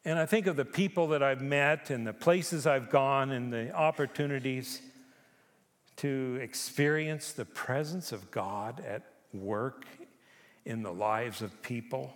And 0.05 0.19
I 0.19 0.27
think 0.27 0.47
of 0.47 0.57
the 0.57 0.65
people 0.67 1.09
that 1.09 1.23
I've 1.23 1.41
met 1.41 1.89
and 1.89 2.07
the 2.07 2.13
places 2.13 2.67
I've 2.67 2.91
gone 2.91 3.31
and 3.31 3.51
the 3.51 3.75
opportunities 3.75 4.83
to 5.97 6.39
experience 6.43 7.33
the 7.33 7.47
presence 7.47 8.13
of 8.13 8.31
God 8.31 8.85
at 8.87 9.05
work 9.33 9.87
in 10.67 10.83
the 10.83 10.93
lives 10.93 11.41
of 11.41 11.63
people. 11.63 12.13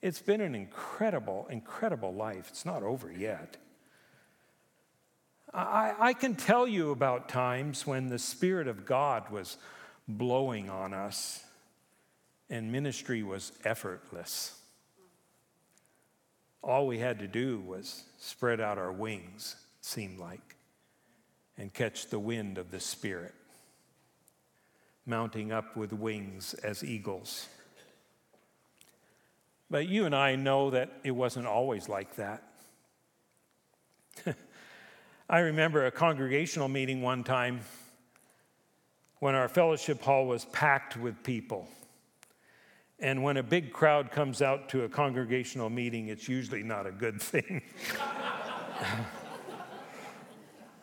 It's 0.00 0.22
been 0.22 0.42
an 0.42 0.54
incredible, 0.54 1.48
incredible 1.50 2.14
life. 2.14 2.46
It's 2.50 2.64
not 2.64 2.84
over 2.84 3.10
yet. 3.10 3.56
I, 5.52 5.94
I 5.98 6.12
can 6.12 6.36
tell 6.36 6.68
you 6.68 6.92
about 6.92 7.28
times 7.28 7.84
when 7.84 8.06
the 8.06 8.20
Spirit 8.20 8.68
of 8.68 8.86
God 8.86 9.28
was 9.28 9.56
blowing 10.06 10.70
on 10.70 10.94
us 10.94 11.42
and 12.50 12.72
ministry 12.72 13.22
was 13.22 13.52
effortless. 13.64 14.58
All 16.62 16.86
we 16.86 16.98
had 16.98 17.18
to 17.20 17.28
do 17.28 17.60
was 17.60 18.04
spread 18.18 18.60
out 18.60 18.78
our 18.78 18.92
wings, 18.92 19.56
seemed 19.80 20.18
like, 20.18 20.56
and 21.56 21.72
catch 21.72 22.08
the 22.08 22.18
wind 22.18 22.58
of 22.58 22.70
the 22.70 22.80
Spirit, 22.80 23.34
mounting 25.06 25.52
up 25.52 25.76
with 25.76 25.92
wings 25.92 26.54
as 26.54 26.82
eagles. 26.82 27.48
But 29.70 29.86
you 29.88 30.06
and 30.06 30.14
I 30.14 30.36
know 30.36 30.70
that 30.70 30.90
it 31.04 31.10
wasn't 31.10 31.46
always 31.46 31.88
like 31.88 32.16
that. 32.16 32.42
I 35.28 35.40
remember 35.40 35.84
a 35.86 35.90
congregational 35.90 36.68
meeting 36.68 37.02
one 37.02 37.22
time 37.22 37.60
when 39.18 39.34
our 39.34 39.48
fellowship 39.48 40.00
hall 40.02 40.26
was 40.26 40.46
packed 40.46 40.96
with 40.96 41.22
people. 41.22 41.68
And 43.00 43.22
when 43.22 43.36
a 43.36 43.42
big 43.42 43.72
crowd 43.72 44.10
comes 44.10 44.42
out 44.42 44.68
to 44.70 44.82
a 44.82 44.88
congregational 44.88 45.70
meeting, 45.70 46.08
it's 46.08 46.28
usually 46.28 46.62
not 46.62 46.86
a 46.86 46.90
good 46.90 47.22
thing. 47.22 47.62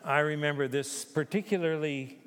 I 0.04 0.20
remember 0.20 0.68
this 0.68 1.04
particularly 1.04 2.18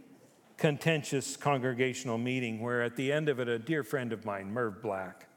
contentious 0.57 1.37
congregational 1.37 2.17
meeting 2.17 2.61
where 2.61 2.81
at 2.81 2.95
the 2.95 3.11
end 3.11 3.29
of 3.29 3.39
it, 3.39 3.47
a 3.47 3.57
dear 3.57 3.83
friend 3.83 4.13
of 4.13 4.25
mine, 4.25 4.51
Merv 4.51 4.81
Black, 4.81 5.27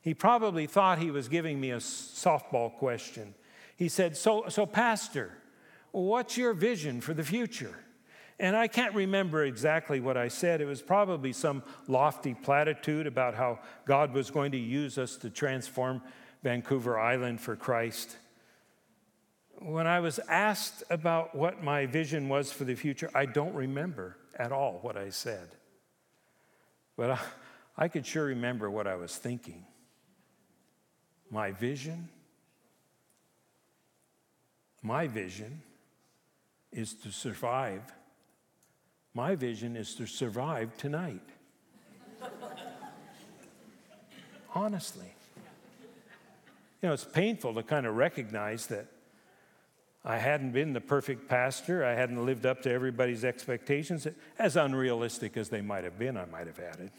he 0.00 0.14
probably 0.14 0.66
thought 0.66 0.98
he 0.98 1.10
was 1.10 1.28
giving 1.28 1.60
me 1.60 1.70
a 1.70 1.78
softball 1.78 2.72
question. 2.72 3.34
He 3.76 3.88
said, 3.88 4.16
So, 4.16 4.44
so 4.48 4.64
Pastor, 4.64 5.32
What's 5.92 6.38
your 6.38 6.54
vision 6.54 7.02
for 7.02 7.12
the 7.12 7.22
future? 7.22 7.78
And 8.42 8.56
I 8.56 8.66
can't 8.66 8.92
remember 8.96 9.44
exactly 9.44 10.00
what 10.00 10.16
I 10.16 10.26
said. 10.26 10.60
It 10.60 10.64
was 10.64 10.82
probably 10.82 11.32
some 11.32 11.62
lofty 11.86 12.34
platitude 12.34 13.06
about 13.06 13.36
how 13.36 13.60
God 13.84 14.12
was 14.12 14.32
going 14.32 14.50
to 14.50 14.58
use 14.58 14.98
us 14.98 15.16
to 15.18 15.30
transform 15.30 16.02
Vancouver 16.42 16.98
Island 16.98 17.40
for 17.40 17.54
Christ. 17.54 18.16
When 19.60 19.86
I 19.86 20.00
was 20.00 20.18
asked 20.28 20.82
about 20.90 21.36
what 21.36 21.62
my 21.62 21.86
vision 21.86 22.28
was 22.28 22.50
for 22.50 22.64
the 22.64 22.74
future, 22.74 23.08
I 23.14 23.26
don't 23.26 23.54
remember 23.54 24.16
at 24.36 24.50
all 24.50 24.80
what 24.82 24.96
I 24.96 25.10
said. 25.10 25.50
But 26.96 27.12
I, 27.12 27.18
I 27.78 27.86
could 27.86 28.04
sure 28.04 28.24
remember 28.24 28.68
what 28.68 28.88
I 28.88 28.96
was 28.96 29.16
thinking. 29.16 29.64
My 31.30 31.52
vision, 31.52 32.08
my 34.82 35.06
vision 35.06 35.62
is 36.72 36.92
to 36.94 37.12
survive. 37.12 37.82
My 39.14 39.34
vision 39.34 39.76
is 39.76 39.94
to 39.96 40.06
survive 40.06 40.76
tonight. 40.76 41.20
Honestly. 44.54 45.12
You 46.80 46.88
know, 46.88 46.92
it's 46.94 47.04
painful 47.04 47.54
to 47.54 47.62
kind 47.62 47.86
of 47.86 47.96
recognize 47.96 48.66
that 48.66 48.86
I 50.04 50.18
hadn't 50.18 50.50
been 50.52 50.72
the 50.72 50.80
perfect 50.80 51.28
pastor. 51.28 51.84
I 51.84 51.94
hadn't 51.94 52.24
lived 52.24 52.44
up 52.44 52.62
to 52.62 52.70
everybody's 52.70 53.24
expectations, 53.24 54.06
as 54.38 54.56
unrealistic 54.56 55.36
as 55.36 55.48
they 55.48 55.60
might 55.60 55.84
have 55.84 55.98
been, 55.98 56.16
I 56.16 56.24
might 56.24 56.48
have 56.48 56.58
added. 56.58 56.90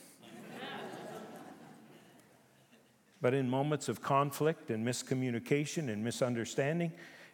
but 3.21 3.33
in 3.33 3.49
moments 3.49 3.89
of 3.89 4.01
conflict 4.01 4.69
and 4.69 4.85
miscommunication 4.87 5.91
and 5.91 6.03
misunderstanding, 6.03 6.91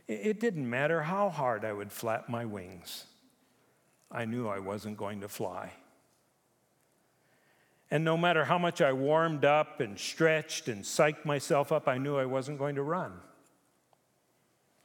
It 0.07 0.39
didn't 0.39 0.67
matter 0.67 1.03
how 1.03 1.29
hard 1.29 1.63
I 1.63 1.71
would 1.71 1.91
flap 1.91 2.29
my 2.29 2.43
wings, 2.43 3.05
I 4.11 4.25
knew 4.25 4.47
I 4.47 4.59
wasn't 4.59 4.97
going 4.97 5.21
to 5.21 5.27
fly. 5.27 5.71
And 7.91 8.03
no 8.03 8.17
matter 8.17 8.45
how 8.45 8.57
much 8.57 8.81
I 8.81 8.93
warmed 8.93 9.45
up 9.45 9.79
and 9.79 9.97
stretched 9.97 10.67
and 10.67 10.83
psyched 10.83 11.25
myself 11.25 11.71
up, 11.71 11.87
I 11.87 11.97
knew 11.97 12.17
I 12.17 12.25
wasn't 12.25 12.59
going 12.59 12.75
to 12.75 12.83
run. 12.83 13.13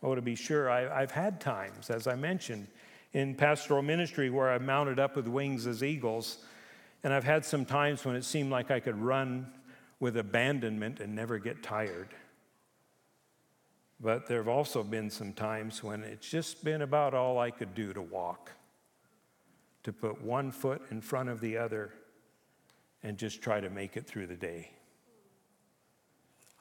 Oh, 0.02 0.14
to 0.14 0.22
be 0.22 0.34
sure, 0.34 0.70
I, 0.70 1.00
have 1.00 1.10
had 1.10 1.40
times, 1.40 1.90
as 1.90 2.06
I 2.06 2.14
mentioned, 2.14 2.66
in 3.12 3.34
pastoral 3.34 3.82
ministry 3.82 4.28
where 4.28 4.50
I've 4.50 4.62
mounted 4.62 4.98
up 4.98 5.16
with 5.16 5.28
wings 5.28 5.66
as 5.66 5.82
eagles. 5.82 6.38
And 7.02 7.12
I've 7.12 7.24
had 7.24 7.44
some 7.44 7.64
times 7.64 8.04
when 8.04 8.16
it 8.16 8.24
seemed 8.24 8.50
like 8.50 8.70
I 8.70 8.80
could 8.80 8.98
run 8.98 9.46
with 10.00 10.16
abandonment 10.16 11.00
and 11.00 11.14
never 11.14 11.38
get 11.38 11.62
tired. 11.62 12.08
But 14.00 14.26
there 14.26 14.38
have 14.38 14.48
also 14.48 14.82
been 14.82 15.08
some 15.08 15.32
times 15.32 15.82
when 15.82 16.02
it's 16.02 16.28
just 16.28 16.64
been 16.64 16.82
about 16.82 17.14
all 17.14 17.38
I 17.38 17.50
could 17.50 17.74
do 17.74 17.92
to 17.92 18.02
walk, 18.02 18.50
to 19.84 19.92
put 19.92 20.22
one 20.22 20.50
foot 20.50 20.82
in 20.90 21.00
front 21.00 21.28
of 21.28 21.40
the 21.40 21.56
other 21.56 21.92
and 23.02 23.16
just 23.18 23.42
try 23.42 23.60
to 23.60 23.70
make 23.70 23.96
it 23.96 24.06
through 24.06 24.26
the 24.26 24.34
day. 24.34 24.70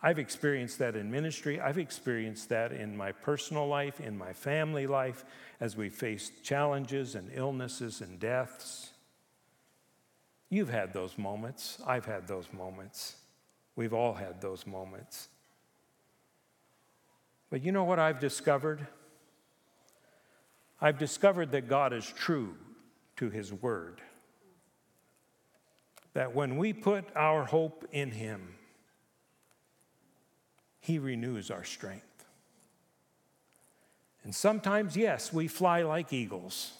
I've 0.05 0.19
experienced 0.19 0.79
that 0.79 0.97
in 0.97 1.09
ministry. 1.09 1.61
I've 1.61 1.77
experienced 1.77 2.49
that 2.49 2.73
in 2.73 2.95
my 2.97 3.13
personal 3.13 3.65
life, 3.65 4.01
in 4.01 4.17
my 4.17 4.33
family 4.33 4.85
life, 4.85 5.23
as 5.61 5.77
we 5.77 5.87
face 5.87 6.29
challenges 6.43 7.15
and 7.15 7.31
illnesses 7.33 8.01
and 8.01 8.19
deaths. 8.19 8.91
You've 10.49 10.69
had 10.69 10.91
those 10.91 11.17
moments. 11.17 11.81
I've 11.87 12.05
had 12.05 12.27
those 12.27 12.51
moments. 12.51 13.15
We've 13.77 13.93
all 13.93 14.13
had 14.13 14.41
those 14.41 14.67
moments. 14.67 15.29
But 17.49 17.63
you 17.63 17.71
know 17.71 17.85
what 17.85 17.97
I've 17.97 18.19
discovered? 18.19 18.85
I've 20.81 20.97
discovered 20.97 21.51
that 21.53 21.69
God 21.69 21.93
is 21.93 22.05
true 22.05 22.57
to 23.17 23.29
His 23.29 23.53
Word. 23.53 24.01
That 26.13 26.35
when 26.35 26.57
we 26.57 26.73
put 26.73 27.05
our 27.15 27.45
hope 27.45 27.87
in 27.91 28.11
Him, 28.11 28.55
he 30.83 30.99
renews 30.99 31.49
our 31.49 31.63
strength. 31.63 32.25
And 34.25 34.35
sometimes, 34.35 34.97
yes, 34.97 35.31
we 35.31 35.47
fly 35.47 35.81
like 35.81 36.11
eagles. 36.11 36.73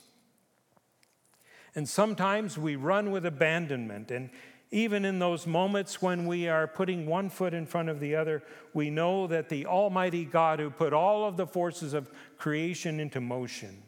And 1.73 1.87
sometimes 1.87 2.57
we 2.57 2.75
run 2.75 3.11
with 3.11 3.25
abandonment. 3.25 4.11
And 4.11 4.29
even 4.71 5.05
in 5.05 5.19
those 5.19 5.47
moments 5.47 6.01
when 6.01 6.27
we 6.27 6.49
are 6.49 6.67
putting 6.67 7.05
one 7.05 7.29
foot 7.29 7.53
in 7.53 7.65
front 7.65 7.87
of 7.87 8.01
the 8.01 8.13
other, 8.13 8.43
we 8.73 8.89
know 8.89 9.25
that 9.27 9.47
the 9.47 9.67
Almighty 9.67 10.25
God 10.25 10.59
who 10.59 10.69
put 10.69 10.91
all 10.91 11.25
of 11.25 11.37
the 11.37 11.47
forces 11.47 11.93
of 11.93 12.11
creation 12.37 12.99
into 12.99 13.21
motion, 13.21 13.83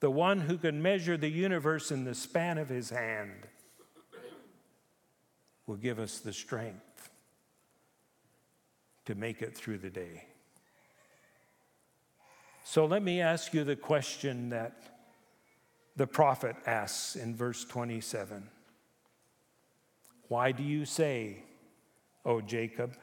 the 0.00 0.10
one 0.10 0.40
who 0.40 0.56
can 0.56 0.82
measure 0.82 1.16
the 1.16 1.28
universe 1.28 1.90
in 1.90 2.04
the 2.04 2.14
span 2.14 2.58
of 2.58 2.68
his 2.68 2.90
hand, 2.90 3.46
will 5.66 5.76
give 5.76 6.00
us 6.00 6.18
the 6.18 6.32
strength 6.32 7.10
to 9.04 9.14
make 9.14 9.40
it 9.40 9.56
through 9.56 9.78
the 9.78 9.90
day. 9.90 10.24
So 12.64 12.86
let 12.86 13.02
me 13.02 13.20
ask 13.20 13.54
you 13.54 13.62
the 13.62 13.76
question 13.76 14.50
that 14.50 14.82
the 15.96 16.06
prophet 16.06 16.56
asks 16.66 17.14
in 17.14 17.36
verse 17.36 17.64
27 17.64 18.48
Why 20.28 20.52
do 20.52 20.62
you 20.62 20.84
say, 20.84 21.44
O 22.24 22.40
Jacob, 22.40 22.96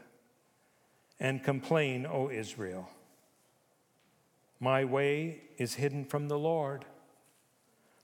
and 1.20 1.44
complain, 1.44 2.06
O 2.06 2.30
Israel? 2.30 2.90
My 4.60 4.86
way 4.86 5.41
is 5.58 5.76
hidden 5.76 6.06
from 6.06 6.28
the 6.28 6.39
Lord. 6.39 6.86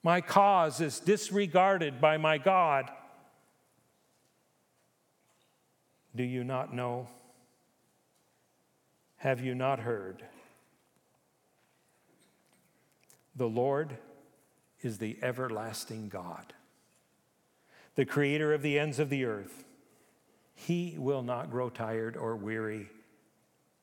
My 0.03 0.21
cause 0.21 0.81
is 0.81 0.99
disregarded 0.99 2.01
by 2.01 2.17
my 2.17 2.37
God. 2.37 2.91
Do 6.15 6.23
you 6.23 6.43
not 6.43 6.73
know? 6.73 7.07
Have 9.17 9.39
you 9.39 9.55
not 9.55 9.79
heard? 9.79 10.23
The 13.35 13.47
Lord 13.47 13.97
is 14.81 14.97
the 14.97 15.17
everlasting 15.21 16.09
God, 16.09 16.53
the 17.95 18.05
creator 18.05 18.53
of 18.53 18.61
the 18.61 18.77
ends 18.77 18.99
of 18.99 19.09
the 19.09 19.23
earth. 19.25 19.63
He 20.53 20.95
will 20.97 21.23
not 21.23 21.49
grow 21.49 21.69
tired 21.69 22.15
or 22.15 22.35
weary, 22.35 22.89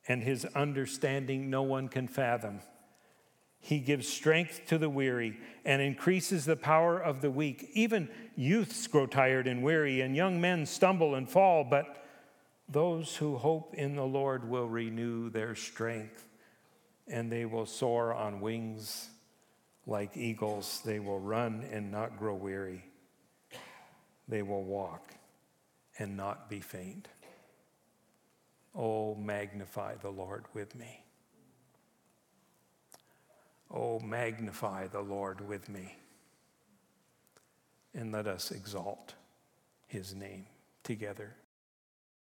and 0.09 0.23
his 0.23 0.45
understanding 0.55 1.51
no 1.51 1.63
one 1.63 1.89
can 1.89 2.09
fathom. 2.09 2.61
He 3.61 3.79
gives 3.79 4.09
strength 4.09 4.63
to 4.69 4.79
the 4.79 4.89
weary 4.89 5.39
and 5.65 5.83
increases 5.83 6.47
the 6.47 6.57
power 6.57 6.99
of 6.99 7.21
the 7.21 7.31
weak. 7.31 7.69
Even 7.75 8.09
youths 8.35 8.87
grow 8.87 9.07
tired 9.07 9.47
and 9.47 9.63
weary, 9.63 10.01
and 10.01 10.17
young 10.17 10.41
men 10.41 10.65
stumble 10.65 11.15
and 11.15 11.29
fall, 11.29 11.65
but 11.65 12.03
those 12.69 13.17
who 13.17 13.37
hope 13.37 13.75
in 13.75 13.97
the 13.97 14.07
Lord 14.07 14.49
will 14.49 14.69
renew 14.69 15.29
their 15.29 15.55
strength, 15.55 16.27
and 17.07 17.31
they 17.31 17.45
will 17.45 17.67
soar 17.67 18.15
on 18.15 18.41
wings 18.41 19.11
like 19.87 20.17
eagles. 20.17 20.81
They 20.85 21.01
will 21.01 21.21
run 21.21 21.67
and 21.71 21.91
not 21.91 22.19
grow 22.19 22.35
weary. 22.35 22.85
They 24.27 24.43
will 24.43 24.65
walk 24.65 25.13
and 25.99 26.17
not 26.17 26.49
be 26.49 26.61
faint. 26.61 27.09
Oh, 28.75 29.15
magnify 29.15 29.97
the 29.97 30.11
Lord 30.11 30.45
with 30.55 30.75
me. 30.75 31.05
Oh, 33.71 34.01
magnify 34.01 34.89
the 34.89 35.01
Lord 35.01 35.47
with 35.47 35.69
me. 35.69 35.97
And 37.95 38.13
let 38.13 38.27
us 38.27 38.51
exalt 38.51 39.15
his 39.87 40.15
name 40.15 40.47
together. 40.85 41.35